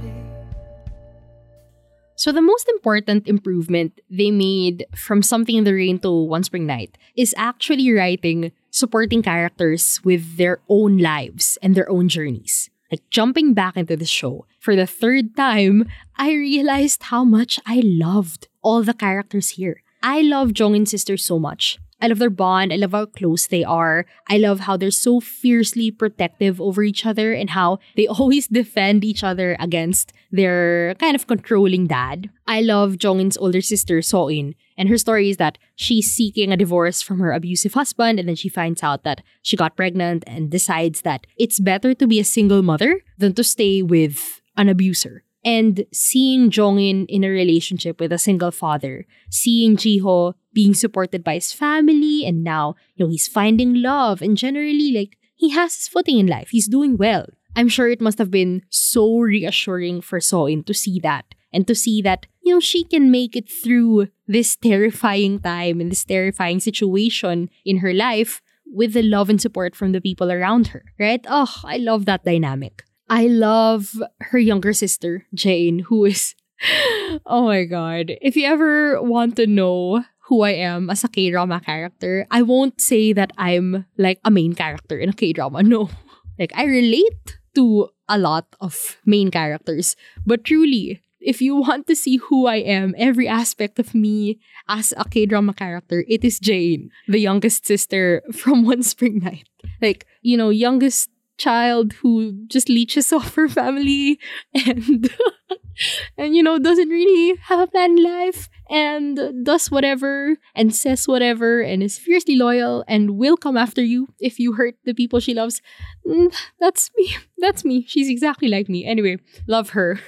So 2.24 2.32
the 2.32 2.42
most 2.42 2.70
important 2.70 3.27
improvement 3.27 4.00
they 4.10 4.32
made 4.32 4.86
from 4.96 5.22
Something 5.22 5.58
in 5.58 5.65
the 5.65 5.74
Rain 5.74 6.00
to 6.08 6.10
One 6.10 6.42
Spring 6.42 6.65
Night 6.65 6.98
is 7.18 7.36
actually 7.36 7.92
writing 7.92 8.53
supporting 8.72 9.22
characters 9.22 10.00
with 10.06 10.38
their 10.38 10.62
own 10.70 11.00
lives 11.00 11.58
and 11.62 11.75
their 11.75 11.89
own 11.92 12.08
journeys. 12.08 12.70
Like 12.89 13.03
jumping 13.10 13.53
back 13.53 13.75
into 13.75 13.98
the 13.98 14.06
show 14.06 14.46
for 14.58 14.74
the 14.74 14.88
third 14.88 15.36
time, 15.36 15.84
I 16.15 16.32
realized 16.32 17.12
how 17.12 17.25
much 17.25 17.60
I 17.65 17.82
loved 17.84 18.48
all 18.62 18.84
the 18.84 18.94
characters 18.94 19.60
here. 19.60 19.84
I 20.01 20.22
love 20.22 20.53
Jongin's 20.53 20.92
sister 20.92 21.18
so 21.18 21.38
much. 21.38 21.77
I 22.02 22.08
love 22.08 22.20
their 22.20 22.30
bond. 22.30 22.74
I 22.74 22.78
love 22.78 22.92
how 22.92 23.06
close 23.06 23.48
they 23.48 23.64
are. 23.64 24.06
I 24.30 24.38
love 24.38 24.62
how 24.62 24.78
they're 24.78 24.92
so 24.92 25.20
fiercely 25.20 25.92
protective 25.92 26.60
over 26.60 26.84
each 26.84 27.06
other 27.06 27.34
and 27.34 27.52
how 27.52 27.80
they 27.96 28.08
always 28.20 28.48
defend 28.48 29.04
each 29.04 29.24
other 29.24 29.56
against 29.60 30.14
their 30.32 30.96
kind 30.96 31.16
of 31.16 31.28
controlling 31.28 31.88
dad. 31.88 32.30
I 32.48 32.62
love 32.62 32.98
Jongin's 32.98 33.38
older 33.38 33.62
sister, 33.62 34.02
Soin, 34.02 34.56
and 34.78 34.90
her 34.90 34.98
story 34.98 35.30
is 35.30 35.38
that 35.38 35.58
she's 35.76 36.12
seeking 36.12 36.52
a 36.52 36.58
divorce 36.58 37.02
from 37.02 37.20
her 37.20 37.32
abusive 37.32 37.74
husband 37.74 38.20
and 38.20 38.28
then 38.28 38.36
she 38.36 38.50
finds 38.50 38.84
out 38.84 39.04
that 39.04 39.22
she 39.42 39.56
got 39.56 39.78
pregnant 39.78 40.24
and 40.28 40.50
decides 40.50 41.02
that 41.02 41.26
it's 41.38 41.60
better 41.60 41.94
to 41.94 42.08
be 42.08 42.20
a 42.20 42.26
single 42.26 42.62
mother 42.62 43.02
than 43.18 43.34
to 43.34 43.44
stay 43.44 43.82
with 43.82 44.42
an 44.58 44.70
abuser. 44.70 45.24
And 45.46 45.86
seeing 45.92 46.50
Jongin 46.50 47.06
in 47.10 47.24
a 47.24 47.30
relationship 47.30 48.00
with 48.00 48.14
a 48.14 48.18
single 48.18 48.52
father, 48.52 49.06
seeing 49.30 49.76
Jiho 49.76 50.36
being 50.54 50.74
supported 50.74 51.24
by 51.24 51.36
his 51.36 51.52
family, 51.52 52.26
and 52.26 52.44
now, 52.44 52.76
you 52.96 53.06
know, 53.06 53.12
he's 53.12 53.28
finding 53.28 53.82
love 53.82 54.22
and 54.22 54.38
generally, 54.38 54.92
like, 54.92 55.18
he 55.36 55.50
has 55.50 55.76
his 55.76 55.88
footing 55.90 56.20
in 56.20 56.28
life. 56.28 56.50
He's 56.52 56.70
doing 56.70 56.96
well. 56.96 57.26
I'm 57.56 57.68
sure 57.68 57.90
it 57.90 58.02
must 58.02 58.20
have 58.20 58.32
been 58.32 58.62
so 58.70 59.20
reassuring 59.20 60.02
for 60.02 60.20
Soin 60.20 60.64
to 60.64 60.74
see 60.74 61.00
that 61.02 61.26
and 61.52 61.68
to 61.68 61.76
see 61.76 62.02
that, 62.02 62.26
you 62.42 62.54
know, 62.54 62.60
she 62.60 62.84
can 62.84 63.12
make 63.12 63.36
it 63.36 63.50
through 63.50 64.08
this 64.28 64.56
terrifying 64.56 65.40
time 65.40 65.82
and 65.82 65.92
this 65.92 66.06
terrifying 66.06 66.60
situation 66.60 67.50
in 67.66 67.78
her 67.78 67.94
life 67.94 68.42
with 68.66 68.94
the 68.94 69.04
love 69.04 69.30
and 69.30 69.42
support 69.42 69.76
from 69.76 69.92
the 69.92 70.02
people 70.02 70.32
around 70.32 70.68
her, 70.68 70.84
right? 71.00 71.24
Oh, 71.28 71.54
I 71.64 71.78
love 71.78 72.06
that 72.06 72.24
dynamic. 72.24 72.84
I 73.13 73.27
love 73.27 73.93
her 74.34 74.39
younger 74.39 74.74
sister, 74.74 75.27
Jae-in, 75.36 75.86
who 75.86 76.05
is, 76.05 76.34
oh 77.27 77.46
my 77.46 77.63
god. 77.65 78.10
If 78.25 78.36
you 78.36 78.48
ever 78.48 79.00
want 79.03 79.36
to 79.36 79.46
know 79.46 80.03
who 80.25 80.41
I 80.41 80.58
am 80.58 80.89
as 80.89 81.03
a 81.03 81.08
K 81.08 81.29
drama 81.29 81.62
character, 81.62 82.25
I 82.32 82.41
won't 82.41 82.82
say 82.82 83.13
that 83.13 83.29
I'm 83.38 83.86
like 84.00 84.17
a 84.25 84.32
main 84.32 84.53
character 84.58 84.98
in 84.98 85.10
a 85.10 85.13
K 85.13 85.32
drama. 85.32 85.62
No. 85.62 85.89
Like, 86.39 86.51
I 86.55 86.65
relate 86.65 87.38
to 87.53 87.89
a 88.10 88.17
lot 88.17 88.48
of 88.60 88.98
main 89.05 89.29
characters, 89.29 89.96
but 90.25 90.43
truly, 90.43 91.00
if 91.22 91.43
you 91.43 91.55
want 91.58 91.86
to 91.86 91.96
see 91.96 92.17
who 92.17 92.48
I 92.48 92.55
am, 92.55 92.96
every 92.98 93.27
aspect 93.27 93.77
of 93.77 93.93
me 93.93 94.39
as 94.67 94.96
a 94.98 95.05
K 95.05 95.27
drama 95.27 95.53
character, 95.53 96.03
it 96.10 96.25
is 96.25 96.39
Jae-in, 96.39 96.89
the 97.08 97.20
youngest 97.20 97.67
sister 97.67 98.24
from 98.34 98.65
One 98.65 98.82
Spring 98.82 99.20
Night. 99.20 99.48
Like, 99.79 100.08
you 100.24 100.36
know, 100.36 100.50
youngest 100.50 101.12
child 101.38 101.94
who 101.94 102.46
just 102.48 102.70
leeches 102.70 103.12
off 103.18 103.36
her 103.36 103.50
family 103.50 104.20
and 104.54 105.10
and 106.18 106.36
you 106.36 106.44
know 106.44 106.60
doesn't 106.60 106.90
really 106.90 107.38
have 107.44 107.60
a 107.60 107.68
plan 107.68 107.98
in 107.98 108.04
life 108.04 108.50
and 108.70 109.20
does 109.44 109.70
whatever 109.72 110.38
and 110.56 110.74
says 110.74 111.08
whatever 111.08 111.62
and 111.62 111.84
is 111.84 111.98
fiercely 111.98 112.36
loyal 112.36 112.84
and 112.88 113.18
will 113.18 113.38
come 113.38 113.58
after 113.58 113.84
you 113.84 114.08
if 114.20 114.40
you 114.40 114.54
hurt 114.54 114.75
the 114.86 114.94
people 114.94 115.20
she 115.20 115.34
loves. 115.34 115.62
Mm, 116.08 116.34
that's 116.60 116.92
me. 116.98 117.16
That's 117.38 117.66
me. 117.66 117.84
She's 117.86 118.08
exactly 118.10 118.48
like 118.48 118.70
me. 118.70 118.86
Anyway 118.86 119.18
love 119.48 119.72
her. 119.72 120.00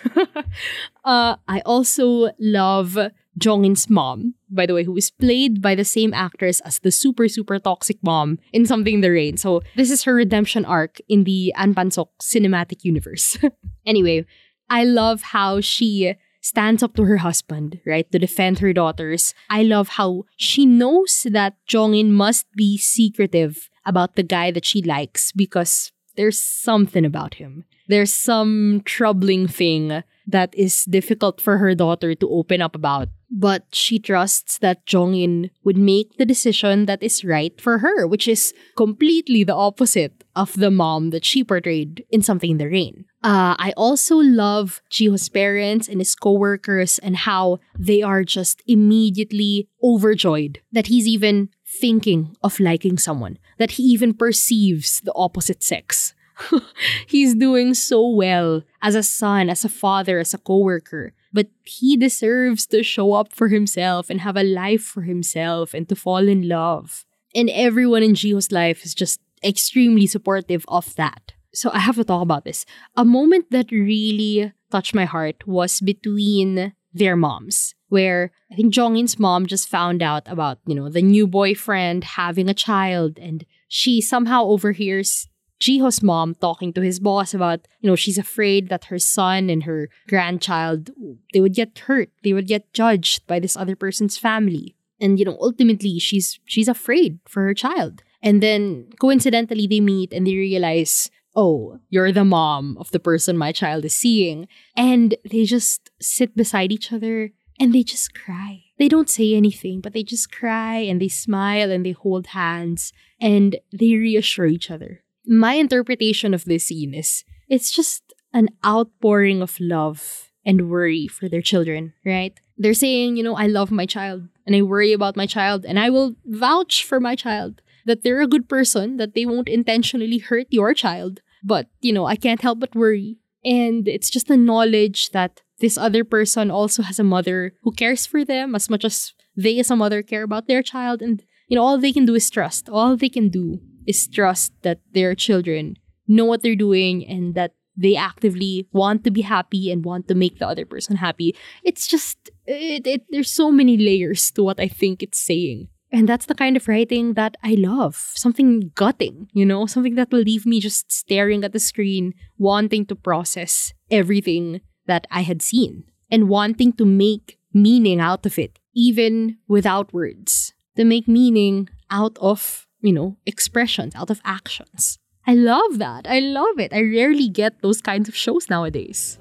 Uh 1.03 1.35
i 1.47 1.59
also 1.65 2.31
love 2.39 2.97
Jongin's 3.39 3.89
mom, 3.89 4.35
by 4.49 4.65
the 4.65 4.73
way, 4.73 4.83
who 4.83 4.95
is 4.95 5.11
played 5.11 5.61
by 5.61 5.75
the 5.75 5.83
same 5.83 6.13
actress 6.13 6.61
as 6.61 6.79
the 6.79 6.91
super, 6.91 7.27
super 7.27 7.59
toxic 7.59 7.97
mom 8.01 8.39
in 8.53 8.65
Something 8.65 8.95
in 8.95 9.01
the 9.01 9.11
Rain. 9.11 9.37
So 9.37 9.61
this 9.75 9.91
is 9.91 10.03
her 10.03 10.13
redemption 10.13 10.63
arc 10.65 10.99
in 11.09 11.25
the 11.25 11.53
An 11.57 11.75
Pansok 11.75 12.07
cinematic 12.21 12.83
universe. 12.83 13.37
anyway, 13.85 14.25
I 14.69 14.85
love 14.85 15.21
how 15.21 15.59
she 15.61 16.15
stands 16.41 16.83
up 16.83 16.95
to 16.95 17.03
her 17.03 17.17
husband, 17.17 17.81
right, 17.85 18.09
to 18.11 18.19
defend 18.19 18.59
her 18.59 18.71
daughters. 18.71 19.33
I 19.49 19.63
love 19.63 19.89
how 19.89 20.23
she 20.37 20.65
knows 20.65 21.25
that 21.29 21.55
Jongin 21.67 22.11
must 22.11 22.45
be 22.55 22.77
secretive 22.77 23.69
about 23.85 24.15
the 24.15 24.23
guy 24.23 24.51
that 24.51 24.65
she 24.65 24.81
likes 24.81 25.31
because 25.31 25.91
there's 26.15 26.39
something 26.39 27.03
about 27.03 27.35
him. 27.35 27.65
There's 27.87 28.13
some 28.13 28.81
troubling 28.85 29.47
thing 29.47 30.03
that 30.27 30.53
is 30.55 30.85
difficult 30.85 31.39
for 31.39 31.57
her 31.57 31.75
daughter 31.75 32.15
to 32.15 32.29
open 32.29 32.61
up 32.61 32.75
about. 32.75 33.09
But 33.29 33.65
she 33.73 33.99
trusts 33.99 34.59
that 34.59 34.85
Jongin 34.85 35.49
would 35.63 35.77
make 35.77 36.17
the 36.17 36.25
decision 36.25 36.85
that 36.85 37.03
is 37.03 37.25
right 37.25 37.59
for 37.59 37.79
her, 37.79 38.07
which 38.07 38.27
is 38.27 38.53
completely 38.77 39.43
the 39.43 39.55
opposite 39.55 40.23
of 40.35 40.53
the 40.53 40.71
mom 40.71 41.09
that 41.09 41.25
she 41.25 41.43
portrayed 41.43 42.05
in 42.11 42.21
Something 42.21 42.51
in 42.51 42.57
the 42.57 42.67
Rain. 42.67 43.05
Uh, 43.23 43.55
I 43.57 43.73
also 43.75 44.17
love 44.17 44.81
Jiho's 44.91 45.29
parents 45.29 45.87
and 45.87 45.99
his 45.99 46.15
coworkers 46.15 46.99
and 46.99 47.17
how 47.17 47.59
they 47.77 48.01
are 48.01 48.23
just 48.23 48.61
immediately 48.67 49.67
overjoyed 49.83 50.59
that 50.71 50.87
he's 50.87 51.07
even 51.07 51.49
thinking 51.81 52.35
of 52.43 52.59
liking 52.59 52.97
someone, 52.97 53.39
that 53.57 53.71
he 53.71 53.83
even 53.83 54.13
perceives 54.13 55.01
the 55.01 55.13
opposite 55.15 55.63
sex. 55.63 56.13
He's 57.07 57.35
doing 57.35 57.73
so 57.73 58.07
well 58.07 58.63
as 58.81 58.95
a 58.95 59.03
son, 59.03 59.49
as 59.49 59.65
a 59.65 59.69
father, 59.69 60.19
as 60.19 60.33
a 60.33 60.37
coworker. 60.37 61.13
But 61.33 61.47
he 61.63 61.97
deserves 61.97 62.65
to 62.67 62.83
show 62.83 63.13
up 63.13 63.33
for 63.33 63.49
himself 63.49 64.09
and 64.09 64.21
have 64.21 64.37
a 64.37 64.43
life 64.43 64.83
for 64.83 65.01
himself 65.01 65.73
and 65.73 65.87
to 65.89 65.95
fall 65.95 66.27
in 66.27 66.47
love. 66.47 67.05
And 67.33 67.49
everyone 67.49 68.03
in 68.03 68.13
Jiho's 68.13 68.51
life 68.51 68.85
is 68.85 68.93
just 68.93 69.19
extremely 69.43 70.07
supportive 70.07 70.65
of 70.67 70.95
that. 70.95 71.33
So 71.53 71.69
I 71.73 71.79
have 71.79 71.95
to 71.95 72.03
talk 72.03 72.21
about 72.21 72.45
this. 72.45 72.65
A 72.95 73.05
moment 73.05 73.51
that 73.51 73.71
really 73.71 74.53
touched 74.71 74.95
my 74.95 75.05
heart 75.05 75.47
was 75.47 75.79
between 75.79 76.73
their 76.93 77.15
moms, 77.15 77.75
where 77.89 78.31
I 78.51 78.55
think 78.55 78.73
Jongin's 78.73 79.19
mom 79.19 79.45
just 79.45 79.67
found 79.67 80.01
out 80.01 80.23
about, 80.27 80.59
you 80.65 80.75
know, 80.75 80.89
the 80.89 81.01
new 81.01 81.27
boyfriend 81.27 82.03
having 82.03 82.49
a 82.49 82.53
child 82.53 83.19
and 83.19 83.45
she 83.67 83.99
somehow 84.01 84.45
overhears 84.45 85.27
Jiho's 85.61 86.03
mom 86.03 86.35
talking 86.35 86.73
to 86.73 86.81
his 86.81 86.99
boss 86.99 87.33
about, 87.33 87.67
you 87.79 87.89
know, 87.89 87.95
she's 87.95 88.17
afraid 88.17 88.69
that 88.69 88.85
her 88.85 88.99
son 88.99 89.49
and 89.49 89.63
her 89.63 89.89
grandchild, 90.07 90.89
they 91.33 91.39
would 91.39 91.53
get 91.53 91.77
hurt. 91.79 92.09
They 92.23 92.33
would 92.33 92.47
get 92.47 92.73
judged 92.73 93.25
by 93.27 93.39
this 93.39 93.55
other 93.55 93.75
person's 93.75 94.17
family. 94.17 94.75
And, 94.99 95.19
you 95.19 95.25
know, 95.25 95.37
ultimately 95.41 95.99
she's 95.99 96.39
she's 96.45 96.67
afraid 96.67 97.19
for 97.27 97.43
her 97.43 97.53
child. 97.53 98.03
And 98.21 98.41
then 98.41 98.89
coincidentally 98.99 99.67
they 99.67 99.79
meet 99.79 100.13
and 100.13 100.25
they 100.25 100.35
realize, 100.35 101.09
oh, 101.35 101.79
you're 101.89 102.11
the 102.11 102.25
mom 102.25 102.77
of 102.77 102.91
the 102.91 102.99
person 102.99 103.37
my 103.37 103.51
child 103.51 103.85
is 103.85 103.95
seeing. 103.95 104.47
And 104.75 105.15
they 105.29 105.43
just 105.43 105.89
sit 106.01 106.35
beside 106.35 106.71
each 106.71 106.91
other 106.91 107.31
and 107.59 107.73
they 107.73 107.83
just 107.83 108.13
cry. 108.13 108.63
They 108.77 108.89
don't 108.89 109.09
say 109.09 109.33
anything, 109.33 109.79
but 109.79 109.93
they 109.93 110.03
just 110.03 110.31
cry 110.31 110.77
and 110.77 111.01
they 111.01 111.07
smile 111.07 111.71
and 111.71 111.85
they 111.85 111.91
hold 111.91 112.27
hands 112.27 112.91
and 113.21 113.57
they 113.71 113.95
reassure 113.95 114.47
each 114.47 114.69
other 114.69 115.04
my 115.27 115.53
interpretation 115.53 116.33
of 116.33 116.45
this 116.45 116.65
scene 116.65 116.93
is 116.93 117.23
it's 117.49 117.71
just 117.71 118.13
an 118.33 118.49
outpouring 118.65 119.41
of 119.41 119.59
love 119.59 120.31
and 120.45 120.69
worry 120.69 121.07
for 121.07 121.27
their 121.27 121.41
children, 121.41 121.93
right? 122.05 122.39
They're 122.57 122.73
saying, 122.73 123.17
you 123.17 123.23
know, 123.23 123.35
I 123.35 123.47
love 123.47 123.71
my 123.71 123.85
child 123.85 124.27
and 124.45 124.55
I 124.55 124.61
worry 124.61 124.93
about 124.93 125.15
my 125.15 125.25
child 125.25 125.65
and 125.65 125.79
I 125.79 125.89
will 125.89 126.15
vouch 126.25 126.83
for 126.83 126.99
my 126.99 127.15
child 127.15 127.61
that 127.85 128.03
they're 128.03 128.21
a 128.21 128.27
good 128.27 128.47
person, 128.47 128.97
that 128.97 129.13
they 129.13 129.25
won't 129.25 129.49
intentionally 129.49 130.19
hurt 130.19 130.47
your 130.49 130.73
child. 130.73 131.21
But, 131.43 131.67
you 131.81 131.93
know, 131.93 132.05
I 132.05 132.15
can't 132.15 132.41
help 132.41 132.59
but 132.59 132.75
worry. 132.75 133.19
And 133.43 133.87
it's 133.87 134.09
just 134.09 134.29
a 134.29 134.37
knowledge 134.37 135.11
that 135.11 135.41
this 135.59 135.77
other 135.77 136.03
person 136.03 136.49
also 136.49 136.81
has 136.83 136.99
a 136.99 137.03
mother 137.03 137.53
who 137.61 137.71
cares 137.71 138.05
for 138.05 138.25
them 138.25 138.55
as 138.55 138.69
much 138.69 138.83
as 138.83 139.13
they 139.35 139.59
as 139.59 139.69
a 139.69 139.75
mother 139.75 140.01
care 140.01 140.23
about 140.23 140.47
their 140.47 140.63
child. 140.63 141.01
And, 141.01 141.23
you 141.47 141.55
know, 141.55 141.63
all 141.63 141.77
they 141.77 141.93
can 141.93 142.05
do 142.05 142.15
is 142.15 142.29
trust. 142.29 142.69
All 142.69 142.97
they 142.97 143.09
can 143.09 143.29
do 143.29 143.59
is 143.85 144.07
trust 144.07 144.53
that 144.61 144.79
their 144.93 145.15
children 145.15 145.77
know 146.07 146.25
what 146.25 146.41
they're 146.41 146.55
doing 146.55 147.05
and 147.07 147.35
that 147.35 147.53
they 147.77 147.95
actively 147.95 148.67
want 148.71 149.03
to 149.03 149.11
be 149.11 149.21
happy 149.21 149.71
and 149.71 149.83
want 149.83 150.07
to 150.07 150.15
make 150.15 150.39
the 150.39 150.47
other 150.47 150.65
person 150.65 150.95
happy. 150.95 151.35
It's 151.63 151.87
just, 151.87 152.29
it, 152.45 152.87
it, 152.87 153.03
there's 153.09 153.31
so 153.31 153.51
many 153.51 153.77
layers 153.77 154.31
to 154.31 154.43
what 154.43 154.59
I 154.59 154.67
think 154.67 155.03
it's 155.03 155.19
saying. 155.19 155.67
And 155.91 156.09
that's 156.09 156.25
the 156.25 156.35
kind 156.35 156.57
of 156.57 156.67
writing 156.67 157.13
that 157.13 157.37
I 157.43 157.55
love. 157.57 158.11
Something 158.15 158.71
gutting, 158.75 159.29
you 159.33 159.45
know, 159.45 159.65
something 159.65 159.95
that 159.95 160.11
will 160.11 160.21
leave 160.21 160.45
me 160.45 160.59
just 160.59 160.91
staring 160.91 161.43
at 161.43 161.53
the 161.53 161.59
screen, 161.59 162.13
wanting 162.37 162.85
to 162.87 162.95
process 162.95 163.73
everything 163.91 164.61
that 164.87 165.07
I 165.11 165.21
had 165.21 165.41
seen 165.41 165.83
and 166.11 166.29
wanting 166.29 166.73
to 166.73 166.85
make 166.85 167.39
meaning 167.53 167.99
out 167.99 168.25
of 168.25 168.37
it, 168.37 168.59
even 168.73 169.37
without 169.47 169.93
words. 169.93 170.53
To 170.75 170.83
make 170.83 171.07
meaning 171.07 171.69
out 171.89 172.17
of 172.19 172.64
you 172.85 172.93
know, 172.93 173.17
expressions, 173.25 173.95
out 173.95 174.11
of 174.11 174.21
actions. 174.23 174.99
I 175.27 175.33
love 175.33 175.79
that. 175.79 176.05
I 176.07 176.19
love 176.19 176.59
it. 176.59 176.71
I 176.71 176.81
rarely 176.81 177.27
get 177.29 177.61
those 177.61 177.81
kinds 177.81 178.07
of 178.07 178.15
shows 178.15 178.47
nowadays. 178.47 179.17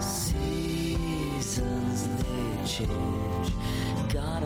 Seasons 0.00 1.58
they 2.18 2.66
change, 2.66 3.52
gone 4.12 4.42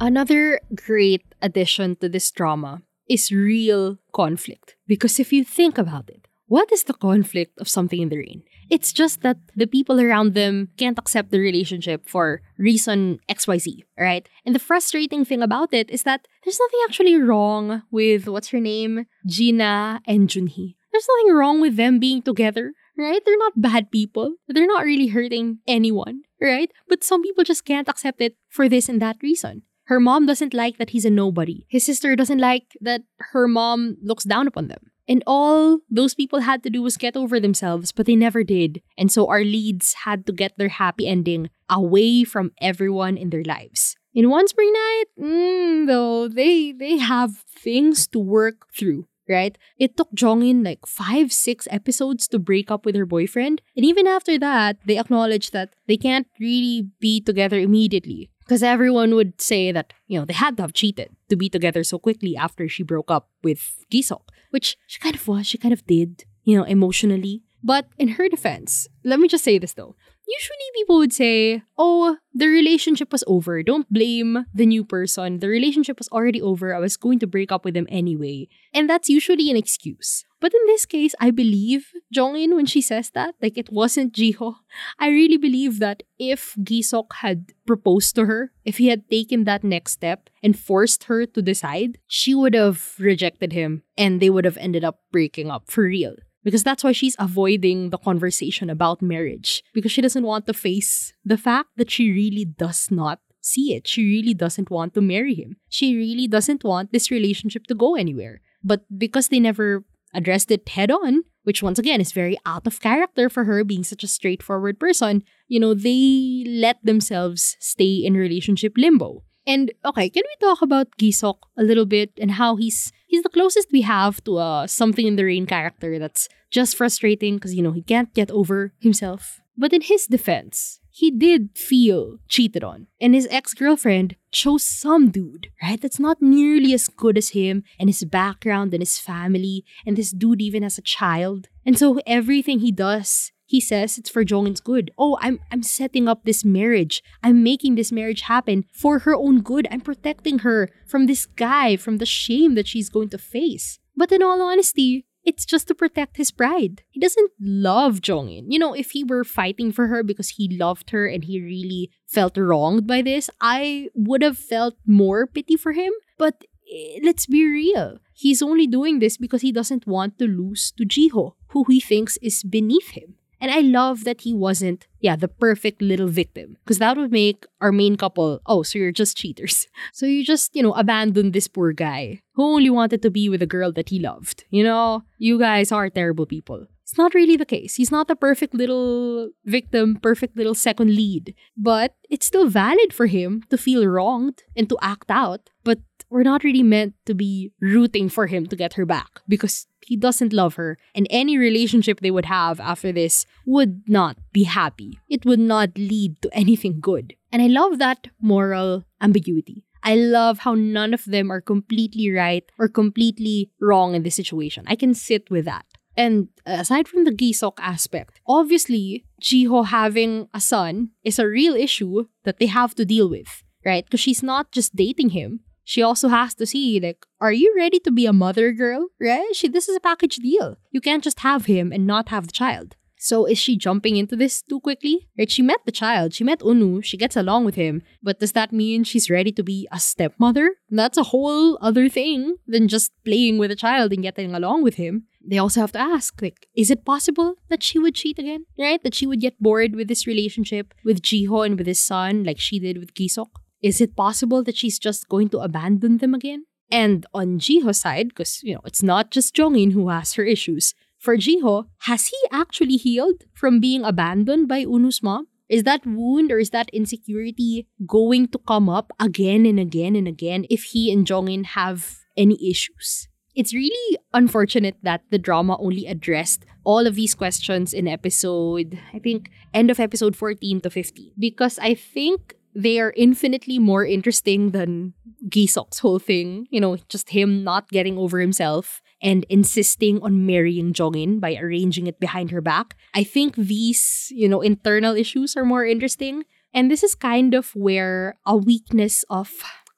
Another 0.00 0.60
great 0.74 1.22
addition 1.42 1.94
to 1.96 2.08
this 2.08 2.30
drama 2.30 2.80
is 3.06 3.30
real 3.30 3.98
conflict. 4.14 4.74
Because 4.86 5.20
if 5.20 5.30
you 5.30 5.44
think 5.44 5.76
about 5.76 6.08
it, 6.08 6.26
what 6.46 6.72
is 6.72 6.84
the 6.84 6.94
conflict 6.94 7.58
of 7.60 7.68
something 7.68 8.00
in 8.00 8.08
the 8.08 8.16
rain? 8.16 8.42
It's 8.70 8.94
just 8.94 9.20
that 9.20 9.36
the 9.54 9.66
people 9.66 10.00
around 10.00 10.32
them 10.32 10.70
can't 10.78 10.98
accept 10.98 11.30
the 11.30 11.38
relationship 11.38 12.08
for 12.08 12.40
reason 12.56 13.20
XYZ, 13.28 13.82
right? 13.98 14.26
And 14.46 14.54
the 14.54 14.58
frustrating 14.58 15.24
thing 15.24 15.42
about 15.42 15.74
it 15.74 15.90
is 15.90 16.04
that 16.04 16.26
there's 16.44 16.58
nothing 16.58 16.80
actually 16.88 17.16
wrong 17.20 17.82
with 17.90 18.26
what's 18.26 18.48
her 18.48 18.60
name? 18.60 19.04
Jin-ah 19.26 20.00
and 20.06 20.28
Junhee. 20.30 20.76
There's 20.92 21.06
nothing 21.08 21.34
wrong 21.34 21.60
with 21.60 21.76
them 21.76 21.98
being 21.98 22.22
together, 22.22 22.72
right? 22.96 23.20
They're 23.24 23.36
not 23.36 23.60
bad 23.60 23.90
people. 23.90 24.36
They're 24.48 24.66
not 24.66 24.84
really 24.84 25.08
hurting 25.08 25.58
anyone, 25.68 26.22
right? 26.40 26.70
But 26.88 27.04
some 27.04 27.22
people 27.22 27.44
just 27.44 27.66
can't 27.66 27.88
accept 27.88 28.22
it 28.22 28.36
for 28.48 28.66
this 28.68 28.88
and 28.88 29.00
that 29.02 29.18
reason. 29.22 29.62
Her 29.90 29.98
mom 29.98 30.24
doesn't 30.24 30.54
like 30.54 30.78
that 30.78 30.90
he's 30.90 31.04
a 31.04 31.10
nobody. 31.10 31.66
His 31.68 31.84
sister 31.84 32.14
doesn't 32.14 32.38
like 32.38 32.78
that 32.80 33.02
her 33.34 33.48
mom 33.48 33.96
looks 34.00 34.22
down 34.22 34.46
upon 34.46 34.68
them. 34.68 34.92
And 35.08 35.24
all 35.26 35.80
those 35.90 36.14
people 36.14 36.46
had 36.46 36.62
to 36.62 36.70
do 36.70 36.80
was 36.80 36.96
get 36.96 37.16
over 37.16 37.40
themselves, 37.40 37.90
but 37.90 38.06
they 38.06 38.14
never 38.14 38.44
did. 38.44 38.82
And 38.96 39.10
so 39.10 39.26
our 39.26 39.42
leads 39.42 40.06
had 40.06 40.26
to 40.26 40.32
get 40.32 40.56
their 40.56 40.68
happy 40.68 41.08
ending 41.08 41.50
away 41.68 42.22
from 42.22 42.52
everyone 42.60 43.16
in 43.16 43.30
their 43.30 43.42
lives. 43.42 43.96
In 44.14 44.30
One 44.30 44.46
Spring 44.46 44.72
Night, 44.72 45.04
mm, 45.18 45.86
though, 45.88 46.28
they 46.28 46.70
they 46.70 46.98
have 46.98 47.38
things 47.50 48.06
to 48.14 48.20
work 48.20 48.70
through, 48.72 49.08
right? 49.28 49.58
It 49.76 49.96
took 49.96 50.14
Jongin 50.14 50.64
like 50.64 50.86
five, 50.86 51.32
six 51.32 51.66
episodes 51.68 52.28
to 52.28 52.38
break 52.38 52.70
up 52.70 52.86
with 52.86 52.94
her 52.94 53.06
boyfriend. 53.06 53.60
And 53.76 53.84
even 53.84 54.06
after 54.06 54.38
that, 54.38 54.78
they 54.86 54.98
acknowledge 54.98 55.50
that 55.50 55.74
they 55.88 55.96
can't 55.96 56.28
really 56.38 56.86
be 57.00 57.20
together 57.20 57.58
immediately. 57.58 58.30
Because 58.50 58.64
everyone 58.64 59.14
would 59.14 59.40
say 59.40 59.70
that, 59.70 59.92
you 60.08 60.18
know, 60.18 60.24
they 60.24 60.34
had 60.34 60.56
to 60.56 60.64
have 60.64 60.72
cheated 60.72 61.14
to 61.28 61.36
be 61.36 61.48
together 61.48 61.84
so 61.84 62.00
quickly 62.00 62.36
after 62.36 62.66
she 62.66 62.82
broke 62.82 63.08
up 63.08 63.30
with 63.44 63.86
Gisok, 63.92 64.22
which 64.50 64.76
she 64.88 64.98
kind 64.98 65.14
of 65.14 65.28
was, 65.28 65.46
she 65.46 65.56
kind 65.56 65.72
of 65.72 65.86
did, 65.86 66.24
you 66.42 66.58
know, 66.58 66.64
emotionally. 66.64 67.44
But 67.62 67.86
in 67.96 68.18
her 68.18 68.28
defense, 68.28 68.88
let 69.04 69.20
me 69.20 69.28
just 69.28 69.44
say 69.44 69.58
this 69.58 69.74
though. 69.74 69.94
Usually 70.26 70.66
people 70.74 70.98
would 70.98 71.12
say, 71.12 71.62
oh, 71.78 72.16
the 72.34 72.48
relationship 72.48 73.12
was 73.12 73.22
over. 73.28 73.62
Don't 73.62 73.88
blame 73.88 74.44
the 74.52 74.66
new 74.66 74.82
person. 74.82 75.38
The 75.38 75.48
relationship 75.48 75.98
was 75.98 76.08
already 76.08 76.42
over. 76.42 76.74
I 76.74 76.80
was 76.80 76.96
going 76.96 77.20
to 77.20 77.28
break 77.28 77.52
up 77.52 77.64
with 77.64 77.76
him 77.76 77.86
anyway. 77.88 78.48
And 78.74 78.90
that's 78.90 79.08
usually 79.08 79.48
an 79.50 79.56
excuse. 79.56 80.24
But 80.40 80.54
in 80.54 80.60
this 80.66 80.86
case, 80.86 81.14
I 81.20 81.30
believe 81.30 81.92
Jongin 82.14 82.54
when 82.54 82.66
she 82.66 82.80
says 82.80 83.10
that, 83.10 83.34
like 83.42 83.58
it 83.58 83.70
wasn't 83.70 84.14
Jiho. 84.14 84.56
I 84.98 85.08
really 85.08 85.36
believe 85.36 85.78
that 85.80 86.02
if 86.18 86.54
Gisok 86.62 87.12
had 87.20 87.52
proposed 87.66 88.14
to 88.16 88.24
her, 88.24 88.52
if 88.64 88.78
he 88.78 88.88
had 88.88 89.08
taken 89.10 89.44
that 89.44 89.62
next 89.62 89.92
step 89.92 90.30
and 90.42 90.58
forced 90.58 91.04
her 91.04 91.26
to 91.26 91.42
decide, 91.42 91.98
she 92.06 92.34
would 92.34 92.54
have 92.54 92.94
rejected 92.98 93.52
him 93.52 93.82
and 93.98 94.20
they 94.20 94.30
would 94.30 94.46
have 94.46 94.56
ended 94.56 94.82
up 94.82 95.00
breaking 95.12 95.50
up 95.50 95.70
for 95.70 95.84
real. 95.84 96.16
Because 96.42 96.64
that's 96.64 96.82
why 96.82 96.92
she's 96.92 97.16
avoiding 97.18 97.90
the 97.90 97.98
conversation 97.98 98.70
about 98.70 99.02
marriage. 99.02 99.62
Because 99.74 99.92
she 99.92 100.00
doesn't 100.00 100.24
want 100.24 100.46
to 100.46 100.54
face 100.54 101.12
the 101.22 101.36
fact 101.36 101.68
that 101.76 101.90
she 101.90 102.10
really 102.10 102.46
does 102.46 102.90
not 102.90 103.20
see 103.42 103.74
it. 103.74 103.86
She 103.86 104.04
really 104.04 104.32
doesn't 104.32 104.70
want 104.70 104.94
to 104.94 105.02
marry 105.02 105.34
him. 105.34 105.56
She 105.68 105.94
really 105.94 106.26
doesn't 106.26 106.64
want 106.64 106.92
this 106.92 107.10
relationship 107.10 107.66
to 107.66 107.74
go 107.74 107.94
anywhere. 107.94 108.40
But 108.62 108.84
because 108.96 109.28
they 109.28 109.40
never 109.40 109.84
addressed 110.14 110.50
it 110.50 110.68
head 110.68 110.90
on, 110.90 111.22
which 111.44 111.62
once 111.62 111.78
again 111.78 112.00
is 112.00 112.12
very 112.12 112.38
out 112.44 112.66
of 112.66 112.80
character 112.80 113.28
for 113.28 113.44
her 113.44 113.64
being 113.64 113.84
such 113.84 114.04
a 114.04 114.08
straightforward 114.08 114.78
person, 114.78 115.22
you 115.48 115.60
know, 115.60 115.74
they 115.74 116.44
let 116.46 116.84
themselves 116.84 117.56
stay 117.60 117.94
in 117.94 118.14
relationship 118.14 118.74
limbo. 118.76 119.22
And 119.46 119.72
okay, 119.84 120.10
can 120.10 120.22
we 120.24 120.46
talk 120.46 120.62
about 120.62 120.96
Gisok 120.98 121.38
a 121.56 121.62
little 121.62 121.86
bit 121.86 122.12
and 122.20 122.32
how 122.32 122.56
he's 122.56 122.92
he's 123.06 123.22
the 123.22 123.28
closest 123.30 123.72
we 123.72 123.80
have 123.82 124.22
to 124.24 124.38
a 124.38 124.66
something 124.68 125.06
in 125.06 125.16
the 125.16 125.24
rain 125.24 125.46
character 125.46 125.98
that's 125.98 126.28
just 126.50 126.76
frustrating 126.76 127.36
because 127.36 127.54
you 127.54 127.62
know 127.62 127.72
he 127.72 127.82
can't 127.82 128.12
get 128.14 128.30
over 128.30 128.72
himself. 128.80 129.40
But 129.56 129.72
in 129.72 129.80
his 129.80 130.06
defense, 130.06 130.79
he 131.00 131.10
did 131.10 131.56
feel 131.56 132.18
cheated 132.28 132.62
on. 132.62 132.86
And 133.00 133.14
his 133.14 133.26
ex-girlfriend 133.30 134.16
chose 134.30 134.62
some 134.62 135.10
dude, 135.10 135.46
right? 135.62 135.80
That's 135.80 135.98
not 135.98 136.20
nearly 136.20 136.74
as 136.74 136.88
good 136.88 137.16
as 137.16 137.30
him 137.30 137.62
and 137.78 137.88
his 137.88 138.04
background 138.04 138.74
and 138.74 138.82
his 138.82 138.98
family. 138.98 139.64
And 139.86 139.96
this 139.96 140.10
dude 140.10 140.42
even 140.42 140.62
has 140.62 140.76
a 140.76 140.82
child. 140.82 141.48
And 141.64 141.78
so 141.78 142.00
everything 142.06 142.58
he 142.58 142.70
does 142.70 143.32
he 143.46 143.60
says 143.60 143.98
it's 143.98 144.08
for 144.08 144.24
Jongin's 144.24 144.60
good. 144.60 144.92
Oh, 144.96 145.18
I'm 145.20 145.40
I'm 145.50 145.64
setting 145.64 146.06
up 146.06 146.22
this 146.22 146.44
marriage. 146.44 147.02
I'm 147.20 147.42
making 147.42 147.74
this 147.74 147.90
marriage 147.90 148.20
happen 148.20 148.64
for 148.72 149.00
her 149.00 149.14
own 149.16 149.40
good. 149.40 149.66
I'm 149.72 149.80
protecting 149.80 150.40
her 150.46 150.68
from 150.86 151.06
this 151.06 151.26
guy, 151.26 151.76
from 151.76 151.96
the 151.96 152.06
shame 152.06 152.54
that 152.54 152.68
she's 152.68 152.88
going 152.88 153.08
to 153.08 153.18
face. 153.18 153.80
But 153.96 154.12
in 154.12 154.22
all 154.22 154.40
honesty, 154.40 155.04
it's 155.24 155.44
just 155.44 155.68
to 155.68 155.74
protect 155.74 156.16
his 156.16 156.30
pride. 156.30 156.82
He 156.90 157.00
doesn't 157.00 157.30
love 157.40 158.00
Jongin. 158.00 158.46
You 158.48 158.58
know, 158.58 158.74
if 158.74 158.92
he 158.92 159.04
were 159.04 159.24
fighting 159.24 159.72
for 159.72 159.88
her 159.88 160.02
because 160.02 160.30
he 160.30 160.56
loved 160.56 160.90
her 160.90 161.06
and 161.06 161.24
he 161.24 161.40
really 161.40 161.90
felt 162.06 162.36
wronged 162.36 162.86
by 162.86 163.02
this, 163.02 163.28
I 163.40 163.88
would 163.94 164.22
have 164.22 164.38
felt 164.38 164.74
more 164.86 165.26
pity 165.26 165.56
for 165.56 165.72
him. 165.72 165.92
But 166.18 166.44
eh, 166.72 167.00
let's 167.02 167.26
be 167.26 167.44
real. 167.44 167.98
He's 168.12 168.42
only 168.42 168.66
doing 168.66 168.98
this 168.98 169.16
because 169.16 169.42
he 169.42 169.52
doesn't 169.52 169.86
want 169.86 170.18
to 170.18 170.26
lose 170.26 170.72
to 170.76 170.84
Jiho, 170.84 171.34
who 171.48 171.64
he 171.68 171.80
thinks 171.80 172.16
is 172.18 172.42
beneath 172.42 172.90
him. 172.90 173.16
And 173.40 173.50
I 173.50 173.60
love 173.60 174.04
that 174.04 174.20
he 174.22 174.34
wasn't, 174.34 174.86
yeah, 175.00 175.16
the 175.16 175.28
perfect 175.28 175.80
little 175.80 176.08
victim. 176.08 176.56
Because 176.64 176.78
that 176.78 176.96
would 176.96 177.10
make 177.10 177.46
our 177.60 177.72
main 177.72 177.96
couple, 177.96 178.40
oh, 178.46 178.62
so 178.62 178.78
you're 178.78 178.92
just 178.92 179.16
cheaters. 179.16 179.66
So 179.92 180.06
you 180.06 180.24
just, 180.24 180.54
you 180.54 180.62
know, 180.62 180.72
abandoned 180.72 181.32
this 181.32 181.48
poor 181.48 181.72
guy 181.72 182.20
who 182.34 182.44
only 182.44 182.70
wanted 182.70 183.02
to 183.02 183.10
be 183.10 183.28
with 183.28 183.42
a 183.42 183.46
girl 183.46 183.72
that 183.72 183.88
he 183.88 183.98
loved. 183.98 184.44
You 184.50 184.62
know, 184.62 185.02
you 185.18 185.38
guys 185.38 185.72
are 185.72 185.90
terrible 185.90 186.26
people. 186.26 186.66
It's 186.82 186.98
not 186.98 187.14
really 187.14 187.36
the 187.36 187.46
case. 187.46 187.76
He's 187.76 187.92
not 187.92 188.08
the 188.08 188.16
perfect 188.16 188.52
little 188.52 189.30
victim, 189.44 189.96
perfect 189.96 190.36
little 190.36 190.54
second 190.54 190.94
lead. 190.94 191.34
But 191.56 191.94
it's 192.08 192.26
still 192.26 192.48
valid 192.48 192.92
for 192.92 193.06
him 193.06 193.44
to 193.50 193.56
feel 193.56 193.86
wronged 193.86 194.42
and 194.56 194.68
to 194.68 194.76
act 194.82 195.10
out. 195.10 195.50
But 195.62 195.78
we're 196.10 196.22
not 196.24 196.44
really 196.44 196.62
meant 196.62 196.94
to 197.06 197.14
be 197.14 197.52
rooting 197.60 198.08
for 198.08 198.26
him 198.26 198.46
to 198.46 198.56
get 198.56 198.74
her 198.74 198.84
back 198.84 199.20
because 199.28 199.66
he 199.80 199.96
doesn't 199.96 200.32
love 200.32 200.54
her, 200.54 200.76
and 200.94 201.06
any 201.10 201.38
relationship 201.38 202.00
they 202.00 202.10
would 202.10 202.26
have 202.26 202.60
after 202.60 202.92
this 202.92 203.26
would 203.46 203.82
not 203.88 204.18
be 204.32 204.44
happy. 204.44 204.98
It 205.08 205.24
would 205.24 205.40
not 205.40 205.70
lead 205.76 206.20
to 206.22 206.30
anything 206.32 206.80
good. 206.80 207.14
And 207.32 207.40
I 207.40 207.46
love 207.46 207.78
that 207.78 208.08
moral 208.20 208.84
ambiguity. 209.00 209.64
I 209.82 209.94
love 209.94 210.40
how 210.40 210.54
none 210.54 210.92
of 210.92 211.06
them 211.06 211.30
are 211.30 211.40
completely 211.40 212.10
right 212.10 212.44
or 212.58 212.68
completely 212.68 213.50
wrong 213.60 213.94
in 213.94 214.02
this 214.02 214.14
situation. 214.14 214.64
I 214.66 214.76
can 214.76 214.94
sit 214.94 215.30
with 215.30 215.46
that. 215.46 215.64
And 215.96 216.28
aside 216.46 216.86
from 216.86 217.04
the 217.04 217.10
Gisok 217.10 217.58
aspect, 217.58 218.20
obviously, 218.26 219.04
Jiho 219.20 219.66
having 219.66 220.28
a 220.32 220.40
son 220.40 220.90
is 221.02 221.18
a 221.18 221.26
real 221.26 221.54
issue 221.54 222.06
that 222.24 222.38
they 222.38 222.46
have 222.46 222.74
to 222.76 222.84
deal 222.84 223.08
with, 223.08 223.42
right? 223.64 223.84
Because 223.84 224.00
she's 224.00 224.22
not 224.22 224.52
just 224.52 224.76
dating 224.76 225.10
him, 225.10 225.40
she 225.70 225.82
also 225.82 226.08
has 226.08 226.34
to 226.34 226.46
see 226.46 226.80
like 226.80 227.06
are 227.20 227.32
you 227.32 227.54
ready 227.56 227.78
to 227.78 227.92
be 227.92 228.04
a 228.06 228.12
mother 228.12 228.50
girl 228.52 228.88
right? 229.00 229.30
She 229.32 229.46
this 229.46 229.68
is 229.68 229.76
a 229.76 229.86
package 229.88 230.16
deal. 230.16 230.56
You 230.72 230.80
can't 230.80 231.04
just 231.04 231.20
have 231.20 231.46
him 231.46 231.70
and 231.70 231.86
not 231.86 232.08
have 232.08 232.26
the 232.26 232.38
child. 232.42 232.74
So 232.98 233.24
is 233.24 233.38
she 233.38 233.56
jumping 233.56 233.96
into 233.96 234.16
this 234.16 234.42
too 234.42 234.58
quickly? 234.60 235.08
Right 235.16 235.30
she 235.30 235.42
met 235.42 235.60
the 235.64 235.78
child. 235.82 236.12
She 236.12 236.24
met 236.24 236.40
unu. 236.40 236.82
She 236.84 236.96
gets 236.96 237.16
along 237.16 237.44
with 237.44 237.54
him. 237.54 237.82
But 238.02 238.18
does 238.18 238.32
that 238.32 238.52
mean 238.52 238.82
she's 238.82 239.08
ready 239.08 239.32
to 239.32 239.44
be 239.44 239.68
a 239.70 239.78
stepmother? 239.78 240.56
That's 240.70 240.98
a 240.98 241.08
whole 241.12 241.56
other 241.68 241.88
thing 241.88 242.36
than 242.48 242.66
just 242.66 242.90
playing 243.04 243.38
with 243.38 243.52
a 243.52 243.62
child 243.64 243.92
and 243.92 244.02
getting 244.02 244.34
along 244.34 244.64
with 244.64 244.74
him. 244.74 245.04
They 245.24 245.38
also 245.38 245.60
have 245.60 245.72
to 245.72 245.84
ask 245.96 246.20
like 246.20 246.48
is 246.56 246.72
it 246.72 246.84
possible 246.84 247.36
that 247.48 247.62
she 247.62 247.78
would 247.78 247.94
cheat 247.94 248.18
again 248.18 248.46
right? 248.58 248.82
That 248.82 248.96
she 248.96 249.06
would 249.06 249.20
get 249.20 249.40
bored 249.40 249.76
with 249.76 249.86
this 249.86 250.04
relationship 250.08 250.74
with 250.84 251.00
jiho 251.00 251.46
and 251.46 251.56
with 251.56 251.68
his 251.68 251.80
son 251.92 252.24
like 252.24 252.40
she 252.40 252.58
did 252.58 252.78
with 252.78 252.94
kisok 252.94 253.30
is 253.62 253.80
it 253.80 253.96
possible 253.96 254.42
that 254.44 254.56
she's 254.56 254.78
just 254.78 255.08
going 255.08 255.28
to 255.30 255.38
abandon 255.38 255.98
them 255.98 256.14
again? 256.14 256.44
And 256.70 257.04
on 257.12 257.38
Jiho's 257.38 257.78
side, 257.78 258.08
because 258.08 258.42
you 258.42 258.54
know 258.54 258.60
it's 258.64 258.82
not 258.82 259.10
just 259.10 259.34
Jongin 259.34 259.72
who 259.72 259.88
has 259.88 260.14
her 260.14 260.24
issues. 260.24 260.74
For 260.98 261.16
Jiho, 261.16 261.64
has 261.88 262.08
he 262.08 262.18
actually 262.30 262.76
healed 262.76 263.24
from 263.32 263.58
being 263.58 263.84
abandoned 263.84 264.48
by 264.48 264.64
Unu's 264.64 265.02
mom? 265.02 265.28
Is 265.48 265.64
that 265.64 265.84
wound 265.84 266.30
or 266.30 266.38
is 266.38 266.50
that 266.50 266.70
insecurity 266.72 267.66
going 267.86 268.28
to 268.28 268.38
come 268.38 268.68
up 268.68 268.92
again 269.00 269.46
and 269.46 269.58
again 269.58 269.96
and 269.96 270.06
again 270.06 270.46
if 270.48 270.62
he 270.62 270.92
and 270.92 271.06
Jongin 271.06 271.44
have 271.44 271.96
any 272.16 272.38
issues? 272.48 273.08
It's 273.34 273.54
really 273.54 273.98
unfortunate 274.12 274.76
that 274.82 275.02
the 275.10 275.18
drama 275.18 275.56
only 275.58 275.86
addressed 275.86 276.44
all 276.62 276.86
of 276.86 276.94
these 276.94 277.14
questions 277.14 277.72
in 277.72 277.88
episode, 277.88 278.78
I 278.92 278.98
think, 278.98 279.30
end 279.54 279.70
of 279.70 279.80
episode 279.80 280.14
14 280.14 280.60
to 280.60 280.70
15. 280.70 281.12
Because 281.18 281.58
I 281.58 281.74
think 281.74 282.36
they 282.54 282.80
are 282.80 282.92
infinitely 282.96 283.58
more 283.58 283.84
interesting 283.84 284.50
than 284.50 284.94
Gisok's 285.28 285.78
whole 285.78 285.98
thing. 285.98 286.46
You 286.50 286.60
know, 286.60 286.76
just 286.88 287.10
him 287.10 287.44
not 287.44 287.68
getting 287.70 287.98
over 287.98 288.20
himself 288.20 288.82
and 289.02 289.24
insisting 289.28 290.02
on 290.02 290.26
marrying 290.26 290.72
Jongin 290.72 291.20
by 291.20 291.36
arranging 291.36 291.86
it 291.86 292.00
behind 292.00 292.30
her 292.30 292.40
back. 292.40 292.76
I 292.94 293.04
think 293.04 293.36
these, 293.36 294.08
you 294.10 294.28
know, 294.28 294.40
internal 294.40 294.94
issues 294.94 295.36
are 295.36 295.44
more 295.44 295.64
interesting. 295.64 296.24
And 296.52 296.70
this 296.70 296.82
is 296.82 296.94
kind 296.94 297.34
of 297.34 297.54
where 297.54 298.16
a 298.26 298.36
weakness 298.36 299.04
of 299.08 299.32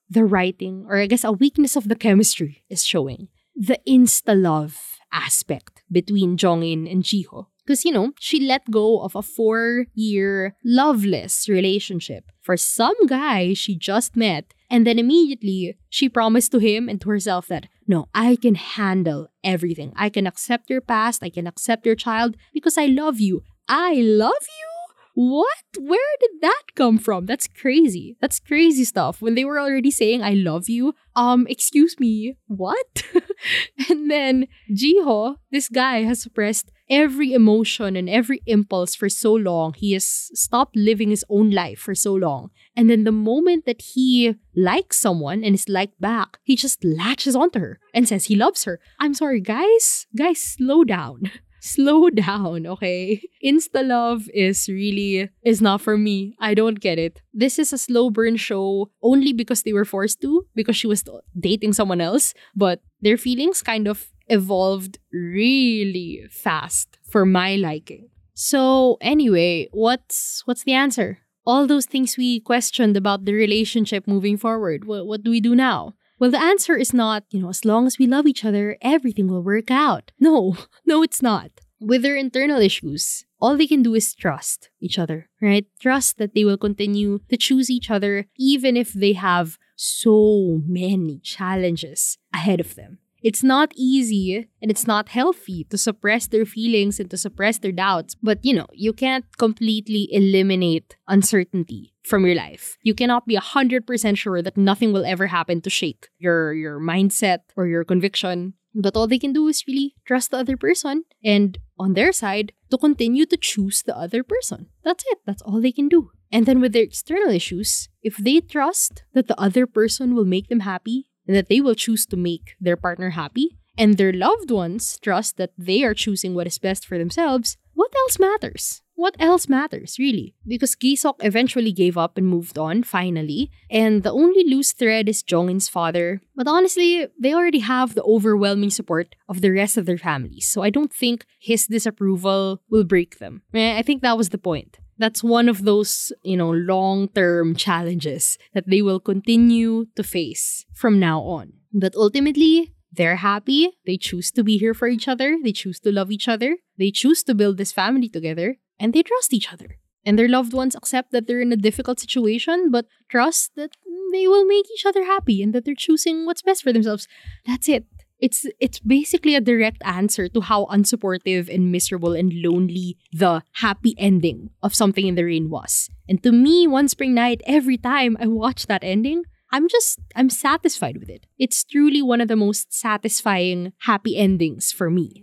the 0.09 0.25
writing, 0.25 0.87
or 0.89 0.99
I 0.99 1.07
guess 1.07 1.25
a 1.25 1.33
weakness 1.33 1.77
of 1.77 1.89
the 1.89 1.97
chemistry, 1.97 2.65
is 2.69 2.85
showing. 2.85 3.29
The 3.55 3.79
insta 3.89 4.41
love 4.41 4.79
aspect 5.13 5.83
between 5.91 6.37
Jongin 6.37 6.91
and 6.91 7.03
Jiho. 7.03 7.47
Because, 7.65 7.85
you 7.85 7.93
know, 7.93 8.13
she 8.19 8.41
let 8.41 8.71
go 8.71 9.01
of 9.01 9.15
a 9.15 9.23
four 9.23 9.87
year 9.95 10.57
loveless 10.65 11.49
relationship 11.49 12.25
for 12.41 12.57
some 12.57 13.07
guy 13.07 13.55
she 13.55 13.77
just 13.77 14.17
met. 14.17 14.53
And 14.69 14.87
then 14.87 14.99
immediately 14.99 15.79
she 15.89 16.09
promised 16.09 16.51
to 16.53 16.59
him 16.59 16.89
and 16.89 17.01
to 17.03 17.11
herself 17.11 17.47
that, 17.49 17.69
no, 17.87 18.09
I 18.15 18.37
can 18.37 18.55
handle 18.55 19.29
everything. 19.45 19.93
I 19.97 20.09
can 20.09 20.27
accept 20.27 20.71
your 20.71 20.81
past. 20.81 21.23
I 21.23 21.31
can 21.31 21.47
accept 21.47 21.87
your 21.87 21.95
child 21.95 22.37
because 22.53 22.79
I 22.79 22.87
love 22.87 23.21
you. 23.21 23.43
I 23.69 23.95
love 23.95 24.33
you? 24.43 24.73
What? 25.15 25.65
Where 25.79 26.17
did 26.21 26.31
that 26.41 26.63
come 26.75 26.97
from? 26.99 27.27
That's 27.27 27.47
crazy. 27.47 28.17
That's 28.21 28.41
crazy 28.41 28.85
stuff. 28.85 29.21
When 29.21 29.35
they 29.35 29.45
were 29.45 29.61
already 29.61 29.91
saying 29.91 30.23
I 30.23 30.33
love 30.33 30.69
you, 30.69 30.95
um, 31.15 31.47
excuse 31.51 32.01
me, 32.01 32.39
what? 32.47 33.05
and 33.91 34.11
then 34.11 34.47
Jiho, 34.71 35.37
this 35.51 35.69
guy 35.69 36.05
has 36.05 36.23
suppressed 36.23 36.73
every 36.93 37.33
emotion 37.33 37.97
and 37.97 38.09
every 38.09 38.43
impulse 38.47 38.95
for 38.95 39.09
so 39.09 39.33
long. 39.33 39.73
He 39.73 39.93
has 39.95 40.05
stopped 40.05 40.77
living 40.77 41.09
his 41.09 41.25
own 41.31 41.51
life 41.51 41.79
for 41.79 41.95
so 41.95 42.13
long. 42.13 42.51
And 42.77 42.91
then 42.91 43.05
the 43.05 43.13
moment 43.13 43.65
that 43.65 43.81
he 43.81 44.35
likes 44.55 44.99
someone 44.99 45.43
and 45.43 45.55
is 45.55 45.69
liked 45.71 45.99
back, 46.01 46.39
he 46.45 46.55
just 46.55 46.85
latches 46.85 47.35
onto 47.35 47.59
her 47.61 47.81
and 47.95 48.07
says 48.07 48.27
he 48.27 48.37
loves 48.37 48.65
her. 48.65 48.79
I'm 49.01 49.15
sorry, 49.15 49.41
guys. 49.41 50.07
Guys, 50.15 50.41
slow 50.43 50.85
down. 50.85 51.33
Slow 51.65 52.11
down, 52.11 52.67
okay? 52.67 53.23
Insta 53.39 53.87
love 53.87 54.29
is 54.35 54.69
really 54.69 55.31
is 55.45 55.63
not 55.63 55.81
for 55.81 55.97
me. 55.97 56.35
I 56.41 56.55
don't 56.55 56.81
get 56.81 56.99
it. 56.99 57.23
This 57.33 57.57
is 57.57 57.73
a 57.73 57.79
slow 57.79 58.11
burn 58.11 58.35
show 58.35 58.91
only 59.01 59.33
because 59.33 59.63
they 59.63 59.73
were 59.73 59.85
forced 59.85 60.21
to 60.23 60.45
because 60.57 60.75
she 60.75 60.89
was 60.89 61.05
dating 61.39 61.75
someone 61.75 62.01
else, 62.01 62.35
but 62.57 62.81
their 63.01 63.17
feelings 63.17 63.63
kind 63.63 63.87
of 63.87 64.11
evolved 64.33 64.99
really 65.13 66.27
fast 66.31 66.99
for 67.05 67.27
my 67.27 67.57
liking. 67.57 68.09
So 68.35 68.97
anyway, 69.01 69.69
what's 69.73 70.43
what's 70.47 70.65
the 70.65 70.73
answer? 70.73 71.19
All 71.45 71.67
those 71.67 71.87
things 71.87 72.17
we 72.17 72.41
questioned 72.41 72.97
about 72.97 73.25
the 73.25 73.35
relationship 73.35 74.07
moving 74.07 74.37
forward. 74.37 74.87
What, 74.87 75.07
what 75.07 75.23
do 75.23 75.31
we 75.31 75.41
do 75.41 75.55
now? 75.55 75.95
Well, 76.19 76.31
the 76.31 76.41
answer 76.41 76.77
is 76.77 76.95
not, 76.95 77.25
you 77.31 77.43
know, 77.43 77.49
as 77.49 77.65
long 77.65 77.87
as 77.87 77.99
we 77.99 78.07
love 78.07 78.27
each 78.29 78.45
other, 78.45 78.79
everything 78.81 79.27
will 79.29 79.43
work 79.43 79.71
out. 79.71 80.13
No, 80.21 80.57
no, 80.87 81.03
it's 81.03 81.21
not. 81.21 81.51
With 81.81 82.03
their 82.03 82.17
internal 82.17 82.61
issues, 82.61 83.25
all 83.41 83.57
they 83.57 83.67
can 83.67 83.83
do 83.83 83.95
is 83.97 84.15
trust 84.15 84.71
each 84.81 85.01
other, 85.01 85.29
right? 85.43 85.67
Trust 85.81 86.19
that 86.19 86.33
they 86.33 86.45
will 86.45 86.57
continue 86.57 87.19
to 87.29 87.37
choose 87.37 87.69
each 87.69 87.91
other 87.91 88.27
even 88.39 88.77
if 88.77 88.93
they 88.93 89.15
have 89.15 89.59
so 89.75 90.63
many 90.65 91.19
challenges 91.19 92.19
ahead 92.33 92.61
of 92.61 92.77
them. 92.77 92.99
It's 93.23 93.43
not 93.43 93.73
easy 93.77 94.49
and 94.61 94.71
it's 94.71 94.87
not 94.87 95.11
healthy 95.11 95.65
to 95.71 95.79
suppress 95.79 96.27
their 96.27 96.45
feelings 96.45 96.99
and 96.99 97.11
to 97.11 97.17
suppress 97.17 97.59
their 97.59 97.73
doubts. 97.73 98.17
But 98.21 98.39
you 98.43 98.55
know, 98.55 98.67
you 98.73 98.93
can't 98.93 99.25
completely 99.39 100.09
eliminate 100.11 100.97
uncertainty 101.07 101.95
from 102.03 102.27
your 102.27 102.35
life. 102.35 102.77
You 102.83 102.95
cannot 102.95 103.27
be 103.27 103.37
100% 103.37 104.19
sure 104.19 104.43
that 104.43 104.57
nothing 104.57 104.93
will 104.93 105.05
ever 105.05 105.29
happen 105.29 105.61
to 105.63 105.71
shake 105.71 106.09
your 106.19 106.53
your 106.53 106.81
mindset 106.81 107.41
or 107.57 107.67
your 107.67 107.85
conviction. 107.85 108.55
But 108.75 108.97
all 108.97 109.07
they 109.07 109.19
can 109.19 109.33
do 109.33 109.49
is 109.49 109.65
really 109.69 109.95
trust 110.07 110.31
the 110.31 110.39
other 110.39 110.57
person 110.57 111.05
and 111.23 111.59
on 111.79 111.93
their 111.93 112.11
side 112.11 112.53
to 112.71 112.79
continue 112.79 113.27
to 113.27 113.37
choose 113.37 113.83
the 113.83 113.97
other 113.97 114.25
person. 114.25 114.69
That's 114.83 115.05
it. 115.09 115.19
That's 115.27 115.43
all 115.43 115.61
they 115.61 115.73
can 115.73 115.89
do. 115.89 116.11
And 116.33 116.47
then 116.47 116.61
with 116.61 116.73
their 116.73 116.83
external 116.83 117.29
issues, 117.29 117.91
if 118.03 118.17
they 118.17 118.41
trust 118.41 119.05
that 119.13 119.29
the 119.29 119.39
other 119.39 119.67
person 119.67 120.15
will 120.15 120.25
make 120.25 120.49
them 120.49 120.61
happy 120.61 121.12
that 121.27 121.49
they 121.49 121.61
will 121.61 121.75
choose 121.75 122.07
to 122.07 122.17
make 122.17 122.57
their 122.61 122.77
partner 122.77 123.11
happy, 123.11 123.59
and 123.79 123.97
their 123.97 124.13
loved 124.13 124.51
ones 124.51 124.99
trust 125.01 125.37
that 125.37 125.53
they 125.57 125.83
are 125.83 125.95
choosing 125.95 126.35
what 126.35 126.47
is 126.47 126.59
best 126.59 126.87
for 126.87 126.99
themselves, 126.99 127.57
what 127.75 127.93
else 127.97 128.19
matters? 128.19 128.83
What 128.95 129.17
else 129.19 129.49
matters, 129.49 129.99
really? 129.99 130.35
Because 130.47 130.77
Gisok 130.77 131.15
eventually 131.21 131.73
gave 131.73 131.97
up 131.97 132.19
and 132.19 132.27
moved 132.27 132.59
on, 132.59 132.83
finally, 132.83 133.51
and 133.71 134.03
the 134.03 134.13
only 134.13 134.45
loose 134.45 134.73
thread 134.73 135.09
is 135.09 135.23
Jongin's 135.23 135.69
father. 135.69 136.21
But 136.37 136.47
honestly, 136.47 137.09
they 137.19 137.35
already 137.35 137.61
have 137.61 137.95
the 137.95 138.05
overwhelming 138.05 138.71
support 138.71 139.17
of 139.29 139.41
the 139.41 139.51
rest 139.51 139.77
of 139.77 139.87
their 139.87 139.99
families, 139.99 140.47
so 140.47 140.63
I 140.63 140.71
don't 140.71 140.93
think 140.93 141.25
his 141.41 141.67
disapproval 141.67 142.61
will 142.71 142.85
break 142.85 143.19
them. 143.19 143.43
Eh, 143.55 143.77
I 143.77 143.83
think 143.83 144.03
that 144.03 144.19
was 144.19 144.29
the 144.29 144.39
point. 144.39 144.79
That's 145.03 145.25
one 145.25 145.49
of 145.49 145.65
those, 145.65 146.13
you 146.23 146.37
know, 146.37 146.53
long 146.53 147.09
term 147.09 147.57
challenges 147.57 148.39
that 148.55 148.71
they 148.71 148.83
will 148.83 149.01
continue 149.01 149.87
to 149.97 150.05
face 150.05 150.65
from 150.73 151.01
now 151.01 151.19
on. 151.23 151.55
But 151.73 151.97
ultimately, 151.97 152.73
they're 152.93 153.17
happy. 153.17 153.71
They 153.85 153.97
choose 153.97 154.31
to 154.31 154.45
be 154.45 154.59
here 154.59 154.75
for 154.75 154.87
each 154.87 155.09
other. 155.09 155.39
They 155.43 155.51
choose 155.51 155.81
to 155.81 155.91
love 155.91 156.13
each 156.13 156.29
other. 156.29 156.59
They 156.79 156.93
choose 156.93 157.25
to 157.25 157.35
build 157.35 157.57
this 157.57 157.73
family 157.73 158.09
together. 158.09 158.59
And 158.79 158.93
they 158.93 159.03
trust 159.03 159.35
each 159.35 159.53
other. 159.53 159.79
And 160.07 160.17
their 160.17 160.29
loved 160.29 160.53
ones 160.53 160.77
accept 160.77 161.11
that 161.11 161.27
they're 161.27 161.41
in 161.41 161.53
a 161.53 161.57
difficult 161.57 161.99
situation, 161.99 162.71
but 162.71 162.87
trust 163.09 163.57
that 163.57 163.73
they 164.13 164.29
will 164.29 164.45
make 164.45 164.67
each 164.73 164.87
other 164.87 165.05
happy 165.05 165.43
and 165.43 165.53
that 165.53 165.65
they're 165.65 165.75
choosing 165.75 166.27
what's 166.27 166.43
best 166.43 166.63
for 166.63 166.73
themselves. 166.73 167.09
That's 167.45 167.69
it. 167.69 167.87
It's 168.23 168.47
it's 168.61 168.79
basically 168.79 169.35
a 169.35 169.41
direct 169.41 169.83
answer 169.85 170.29
to 170.29 170.41
how 170.41 170.67
unsupportive 170.67 171.53
and 171.53 171.73
miserable 171.73 172.13
and 172.15 172.33
lonely 172.33 172.97
the 173.13 173.43
happy 173.55 173.97
ending 173.99 174.51
of 174.63 174.75
something 174.75 175.09
in 175.09 175.17
the 175.17 175.25
rain 175.25 175.51
was. 175.51 175.91
And 176.09 176.23
to 176.23 176.31
me, 176.31 176.69
one 176.69 176.87
spring 176.87 177.15
night, 177.15 177.43
every 177.47 177.77
time 177.77 178.17
I 178.21 178.29
watch 178.29 178.67
that 178.67 178.85
ending, 178.85 179.25
I'm 179.51 179.69
just 179.69 179.99
I'm 180.15 180.31
satisfied 180.31 180.99
with 180.99 181.11
it. 181.11 181.27
It's 181.37 181.65
truly 181.65 182.01
one 182.01 182.21
of 182.21 182.29
the 182.29 182.37
most 182.37 182.73
satisfying 182.73 183.73
happy 183.81 184.17
endings 184.17 184.71
for 184.71 184.89
me. 184.89 185.22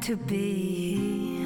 To 0.00 0.16
be. 0.16 1.39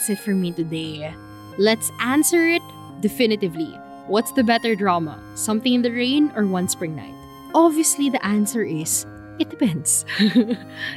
That's 0.00 0.08
it 0.08 0.24
for 0.24 0.32
me 0.32 0.50
today. 0.50 1.12
Let's 1.58 1.92
answer 2.00 2.48
it 2.48 2.62
definitively. 3.00 3.68
What's 4.08 4.32
the 4.32 4.42
better 4.42 4.74
drama? 4.74 5.20
Something 5.34 5.74
in 5.74 5.82
the 5.82 5.92
Rain 5.92 6.32
or 6.34 6.46
One 6.46 6.68
Spring 6.68 6.96
Night? 6.96 7.12
Obviously, 7.54 8.08
the 8.08 8.24
answer 8.24 8.64
is 8.64 9.04
it 9.38 9.50
depends. 9.50 10.06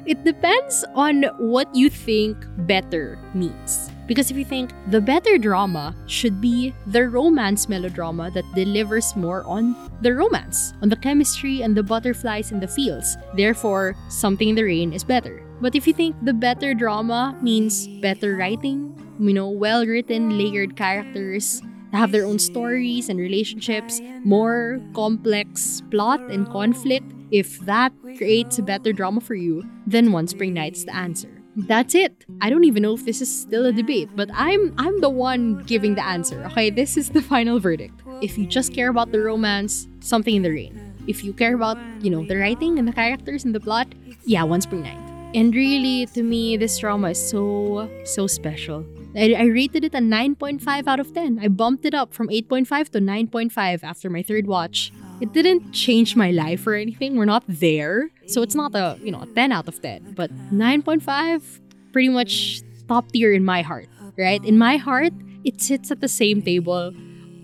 it 0.07 0.23
depends 0.23 0.85
on 0.95 1.23
what 1.35 1.67
you 1.75 1.89
think 1.89 2.37
better 2.63 3.19
means. 3.33 3.91
Because 4.07 4.31
if 4.31 4.37
you 4.37 4.45
think 4.45 4.71
the 4.87 5.01
better 5.01 5.37
drama 5.37 5.93
should 6.07 6.39
be 6.39 6.73
the 6.87 7.07
romance 7.07 7.67
melodrama 7.67 8.31
that 8.31 8.45
delivers 8.55 9.15
more 9.17 9.43
on 9.43 9.75
the 9.99 10.13
romance, 10.13 10.73
on 10.81 10.87
the 10.87 10.95
chemistry 10.95 11.61
and 11.61 11.75
the 11.75 11.83
butterflies 11.83 12.53
in 12.53 12.61
the 12.61 12.67
fields, 12.67 13.17
therefore, 13.35 13.95
Something 14.07 14.49
in 14.49 14.55
the 14.55 14.63
Rain 14.63 14.93
is 14.93 15.03
better. 15.03 15.43
But 15.61 15.75
if 15.75 15.87
you 15.87 15.93
think 15.93 16.15
the 16.21 16.33
better 16.33 16.73
drama 16.73 17.37
means 17.41 17.87
better 18.03 18.35
writing, 18.35 18.92
you 19.19 19.33
know, 19.33 19.49
well 19.49 19.85
written, 19.85 20.37
layered 20.37 20.75
characters, 20.75 21.61
that 21.91 21.97
have 21.97 22.11
their 22.11 22.25
own 22.25 22.39
stories 22.39 23.09
and 23.09 23.19
relationships, 23.19 24.01
more 24.23 24.81
complex 24.93 25.81
plot 25.91 26.19
and 26.21 26.49
conflict, 26.49 27.05
if 27.31 27.59
that 27.61 27.91
creates 28.17 28.59
a 28.59 28.63
better 28.63 28.93
drama 28.93 29.21
for 29.21 29.35
you, 29.35 29.63
then 29.87 30.11
One 30.11 30.27
Spring 30.27 30.53
Night's 30.53 30.85
the 30.85 30.95
answer. 30.95 31.29
That's 31.55 31.93
it. 31.93 32.25
I 32.41 32.49
don't 32.49 32.63
even 32.63 32.81
know 32.81 32.95
if 32.95 33.05
this 33.05 33.21
is 33.21 33.41
still 33.41 33.65
a 33.65 33.71
debate, 33.71 34.09
but 34.15 34.29
I'm 34.33 34.73
I'm 34.77 35.01
the 35.01 35.09
one 35.09 35.63
giving 35.63 35.93
the 35.93 36.03
answer. 36.03 36.43
Okay, 36.45 36.71
this 36.71 36.97
is 36.97 37.09
the 37.09 37.21
final 37.21 37.59
verdict. 37.59 38.01
If 38.21 38.37
you 38.37 38.47
just 38.47 38.73
care 38.73 38.89
about 38.89 39.11
the 39.11 39.19
romance, 39.19 39.87
something 39.99 40.35
in 40.35 40.41
the 40.41 40.49
rain. 40.49 40.79
If 41.05 41.23
you 41.23 41.33
care 41.33 41.53
about, 41.53 41.77
you 42.01 42.09
know, 42.09 42.25
the 42.25 42.37
writing 42.37 42.79
and 42.79 42.87
the 42.87 42.93
characters 42.93 43.43
and 43.45 43.53
the 43.53 43.59
plot, 43.59 43.87
yeah, 44.25 44.43
One 44.43 44.61
Spring 44.61 44.81
Night. 44.81 44.97
And 45.35 45.53
really, 45.53 46.05
to 46.13 46.23
me, 46.23 46.57
this 46.57 46.77
drama 46.77 47.09
is 47.09 47.29
so, 47.29 47.89
so 48.05 48.25
special. 48.27 48.85
I, 49.15 49.33
I 49.33 49.43
rated 49.43 49.83
it 49.83 49.93
a 49.93 49.99
9.5 49.99 50.87
out 50.87 50.99
of 50.99 51.13
10. 51.13 51.39
I 51.39 51.47
bumped 51.47 51.85
it 51.85 51.93
up 51.93 52.13
from 52.13 52.29
8.5 52.29 52.89
to 52.89 52.99
9.5 52.99 53.83
after 53.83 54.09
my 54.09 54.23
third 54.23 54.47
watch. 54.47 54.91
It 55.21 55.33
didn't 55.33 55.71
change 55.71 56.15
my 56.15 56.31
life 56.31 56.65
or 56.65 56.73
anything. 56.73 57.15
We're 57.15 57.25
not 57.25 57.43
there. 57.47 58.09
So 58.27 58.41
it's 58.41 58.55
not 58.55 58.73
a, 58.75 58.97
you 59.01 59.11
know, 59.11 59.21
a 59.21 59.27
10 59.27 59.51
out 59.51 59.67
of 59.67 59.81
10. 59.81 60.13
But 60.15 60.31
9.5, 60.51 61.59
pretty 61.91 62.09
much 62.09 62.61
top 62.87 63.11
tier 63.11 63.31
in 63.31 63.45
my 63.45 63.61
heart, 63.61 63.87
right? 64.17 64.43
In 64.43 64.57
my 64.57 64.77
heart, 64.77 65.13
it 65.43 65.61
sits 65.61 65.91
at 65.91 66.01
the 66.01 66.07
same 66.07 66.41
table. 66.41 66.93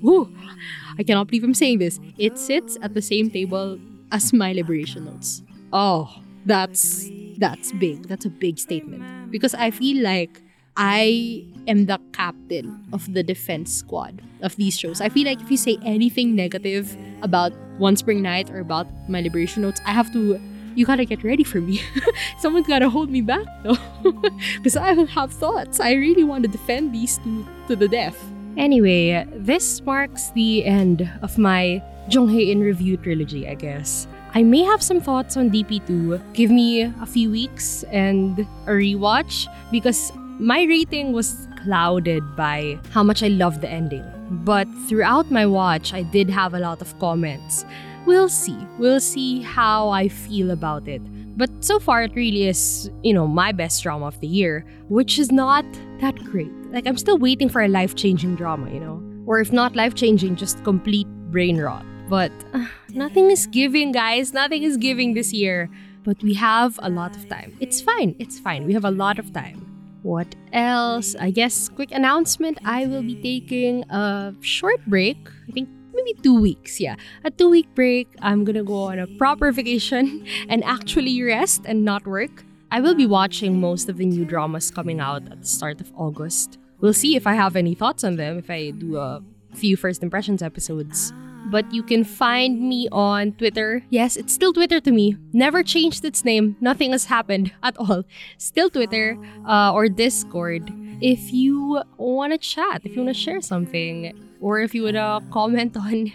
Woo! 0.01 0.33
I 0.97 1.03
cannot 1.03 1.27
believe 1.27 1.43
I'm 1.43 1.53
saying 1.53 1.79
this. 1.79 1.99
It 2.17 2.37
sits 2.37 2.77
at 2.81 2.93
the 2.93 3.01
same 3.01 3.29
table 3.29 3.79
as 4.11 4.33
my 4.33 4.53
liberation 4.53 5.05
notes. 5.05 5.43
Oh, 5.71 6.13
that's 6.45 7.09
that's 7.37 7.71
big. 7.73 8.07
That's 8.07 8.25
a 8.25 8.29
big 8.29 8.59
statement. 8.59 9.31
Because 9.31 9.53
I 9.53 9.71
feel 9.71 10.03
like 10.03 10.41
I 10.81 11.43
am 11.67 11.87
the 11.87 11.99
captain 12.13 12.81
of 12.93 13.13
the 13.13 13.21
defense 13.21 13.69
squad 13.69 14.21
of 14.41 14.55
these 14.55 14.79
shows. 14.79 15.01
I 15.01 15.09
feel 15.09 15.27
like 15.27 15.41
if 15.41 15.51
you 15.51 15.57
say 15.57 15.77
anything 15.83 16.35
negative 16.35 16.95
about 17.21 17.51
One 17.79 17.97
Spring 17.97 18.21
Night 18.21 18.49
or 18.49 18.61
about 18.61 18.87
my 19.09 19.19
liberation 19.19 19.63
notes, 19.63 19.81
I 19.85 19.91
have 19.91 20.11
to 20.13 20.39
you 20.75 20.85
gotta 20.85 21.03
get 21.03 21.21
ready 21.21 21.43
for 21.43 21.59
me. 21.59 21.81
Someone's 22.39 22.67
gotta 22.67 22.89
hold 22.89 23.09
me 23.09 23.19
back 23.19 23.45
though. 23.63 23.75
Because 24.55 24.77
I 24.77 24.93
have 24.93 25.33
thoughts. 25.33 25.81
I 25.81 25.95
really 25.95 26.23
want 26.23 26.43
to 26.45 26.49
defend 26.49 26.95
these 26.95 27.17
two 27.17 27.45
to 27.67 27.75
the 27.75 27.89
death. 27.89 28.17
Anyway, 28.55 29.27
this 29.35 29.81
marks 29.81 30.29
the 30.31 30.63
end 30.63 31.11
of 31.21 31.37
my 31.37 31.83
Jung 32.09 32.29
Hae-in 32.29 32.61
Review 32.61 32.95
trilogy, 32.95 33.49
I 33.49 33.55
guess. 33.55 34.07
I 34.33 34.43
may 34.43 34.63
have 34.63 34.81
some 34.81 35.01
thoughts 35.01 35.35
on 35.35 35.49
DP2. 35.49 36.33
Give 36.33 36.51
me 36.51 36.83
a 36.83 37.05
few 37.05 37.31
weeks 37.31 37.83
and 37.91 38.39
a 38.67 38.71
rewatch 38.71 39.47
because 39.71 40.13
my 40.39 40.63
rating 40.63 41.11
was 41.11 41.47
clouded 41.63 42.23
by 42.35 42.79
how 42.91 43.03
much 43.03 43.21
I 43.21 43.27
loved 43.27 43.61
the 43.61 43.69
ending. 43.69 44.03
But 44.31 44.67
throughout 44.87 45.29
my 45.31 45.45
watch, 45.45 45.93
I 45.93 46.03
did 46.03 46.29
have 46.29 46.53
a 46.53 46.59
lot 46.59 46.81
of 46.81 46.97
comments. 46.99 47.65
We'll 48.05 48.29
see. 48.29 48.57
We'll 48.77 49.01
see 49.01 49.41
how 49.41 49.89
I 49.89 50.07
feel 50.07 50.51
about 50.51 50.87
it. 50.87 51.01
But 51.37 51.49
so 51.63 51.79
far, 51.79 52.03
it 52.03 52.15
really 52.15 52.47
is, 52.47 52.89
you 53.03 53.13
know, 53.13 53.27
my 53.27 53.51
best 53.51 53.83
drama 53.83 54.07
of 54.07 54.19
the 54.19 54.27
year, 54.27 54.65
which 54.87 55.19
is 55.19 55.31
not 55.31 55.65
that 55.99 56.15
great. 56.15 56.51
Like, 56.71 56.87
I'm 56.87 56.97
still 56.97 57.17
waiting 57.17 57.49
for 57.49 57.61
a 57.61 57.67
life 57.67 57.95
changing 57.95 58.35
drama, 58.35 58.71
you 58.71 58.79
know? 58.79 59.03
Or 59.25 59.39
if 59.39 59.51
not 59.51 59.75
life 59.75 59.95
changing, 59.95 60.37
just 60.37 60.63
complete 60.63 61.07
brain 61.31 61.57
rot. 61.57 61.85
But 62.09 62.31
uh, 62.53 62.65
nothing 62.89 63.29
is 63.31 63.45
giving, 63.47 63.91
guys. 63.91 64.33
Nothing 64.33 64.63
is 64.63 64.77
giving 64.77 65.13
this 65.13 65.33
year. 65.33 65.69
But 66.03 66.21
we 66.23 66.33
have 66.35 66.79
a 66.81 66.89
lot 66.89 67.15
of 67.15 67.27
time. 67.29 67.55
It's 67.59 67.81
fine. 67.81 68.15
It's 68.19 68.39
fine. 68.39 68.65
We 68.65 68.73
have 68.73 68.85
a 68.85 68.91
lot 68.91 69.19
of 69.19 69.33
time. 69.33 69.68
What 70.03 70.33
else? 70.53 71.15
I 71.19 71.31
guess, 71.31 71.69
quick 71.69 71.91
announcement 71.91 72.57
I 72.63 72.85
will 72.85 73.03
be 73.03 73.15
taking 73.15 73.83
a 73.89 74.33
short 74.41 74.85
break. 74.87 75.17
I 75.47 75.51
think 75.51 75.69
maybe 75.93 76.13
two 76.21 76.39
weeks. 76.39 76.79
Yeah. 76.79 76.95
A 77.25 77.31
two 77.31 77.49
week 77.49 77.67
break. 77.75 78.07
I'm 78.21 78.45
gonna 78.45 78.63
go 78.63 78.83
on 78.83 78.99
a 78.99 79.07
proper 79.17 79.51
vacation 79.51 80.25
and 80.49 80.63
actually 80.63 81.21
rest 81.21 81.63
and 81.65 81.83
not 81.83 82.07
work. 82.07 82.43
I 82.71 82.81
will 82.81 82.95
be 82.95 83.07
watching 83.07 83.59
most 83.59 83.89
of 83.89 83.97
the 83.97 84.05
new 84.05 84.25
dramas 84.25 84.71
coming 84.71 84.99
out 84.99 85.29
at 85.31 85.41
the 85.41 85.47
start 85.47 85.81
of 85.81 85.91
August. 85.95 86.59
We'll 86.79 86.93
see 86.93 87.15
if 87.15 87.27
I 87.27 87.33
have 87.33 87.55
any 87.55 87.73
thoughts 87.75 88.03
on 88.03 88.15
them 88.15 88.37
if 88.37 88.49
I 88.49 88.69
do 88.71 88.97
a 88.97 89.21
few 89.53 89.75
first 89.75 90.03
impressions 90.03 90.41
episodes. 90.41 91.11
But 91.49 91.73
you 91.73 91.83
can 91.83 92.03
find 92.03 92.61
me 92.61 92.87
on 92.91 93.33
Twitter. 93.33 93.83
Yes, 93.89 94.15
it's 94.15 94.33
still 94.33 94.53
Twitter 94.53 94.79
to 94.79 94.91
me. 94.91 95.17
Never 95.33 95.63
changed 95.63 96.05
its 96.05 96.23
name. 96.23 96.55
Nothing 96.61 96.91
has 96.91 97.05
happened 97.05 97.51
at 97.63 97.77
all. 97.77 98.03
Still 98.37 98.69
Twitter 98.69 99.17
uh, 99.47 99.73
or 99.73 99.89
Discord. 99.89 100.71
If 101.01 101.31
you 101.33 101.81
want 101.97 102.33
to 102.33 102.37
chat, 102.37 102.81
if 102.83 102.95
you 102.95 103.03
want 103.03 103.15
to 103.15 103.19
share 103.19 103.41
something, 103.41 104.13
or 104.41 104.61
if 104.61 104.73
you 104.75 104.83
want 104.83 104.95
to 104.95 105.21
comment 105.31 105.75
on 105.87 106.11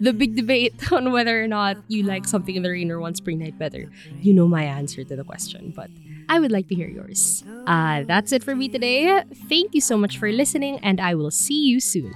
the 0.00 0.12
big 0.12 0.36
debate 0.36 0.92
on 0.92 1.12
whether 1.12 1.42
or 1.42 1.48
not 1.48 1.76
you 1.88 2.02
like 2.04 2.24
something 2.26 2.54
in 2.54 2.62
the 2.62 2.70
rain 2.70 2.90
or 2.90 3.00
one 3.00 3.14
spring 3.14 3.38
night 3.38 3.58
better, 3.58 3.90
you 4.20 4.32
know 4.32 4.48
my 4.48 4.64
answer 4.64 5.04
to 5.04 5.16
the 5.16 5.24
question. 5.24 5.72
But 5.74 5.90
I 6.28 6.38
would 6.38 6.52
like 6.52 6.68
to 6.68 6.74
hear 6.74 6.88
yours. 6.88 7.44
Uh, 7.66 8.04
that's 8.04 8.32
it 8.32 8.42
for 8.42 8.54
me 8.54 8.68
today. 8.68 9.22
Thank 9.48 9.74
you 9.74 9.80
so 9.80 9.96
much 9.96 10.18
for 10.18 10.30
listening, 10.30 10.78
and 10.80 11.00
I 11.00 11.14
will 11.14 11.30
see 11.30 11.66
you 11.66 11.80
soon. 11.80 12.14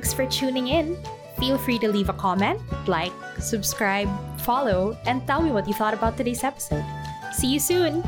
Thanks 0.00 0.14
for 0.14 0.24
tuning 0.24 0.68
in. 0.68 0.96
Feel 1.38 1.58
free 1.58 1.78
to 1.80 1.86
leave 1.86 2.08
a 2.08 2.14
comment, 2.14 2.58
like, 2.88 3.12
subscribe, 3.38 4.08
follow, 4.40 4.96
and 5.04 5.26
tell 5.26 5.42
me 5.42 5.50
what 5.50 5.68
you 5.68 5.74
thought 5.74 5.92
about 5.92 6.16
today's 6.16 6.42
episode. 6.42 6.82
See 7.36 7.48
you 7.48 7.60
soon! 7.60 8.02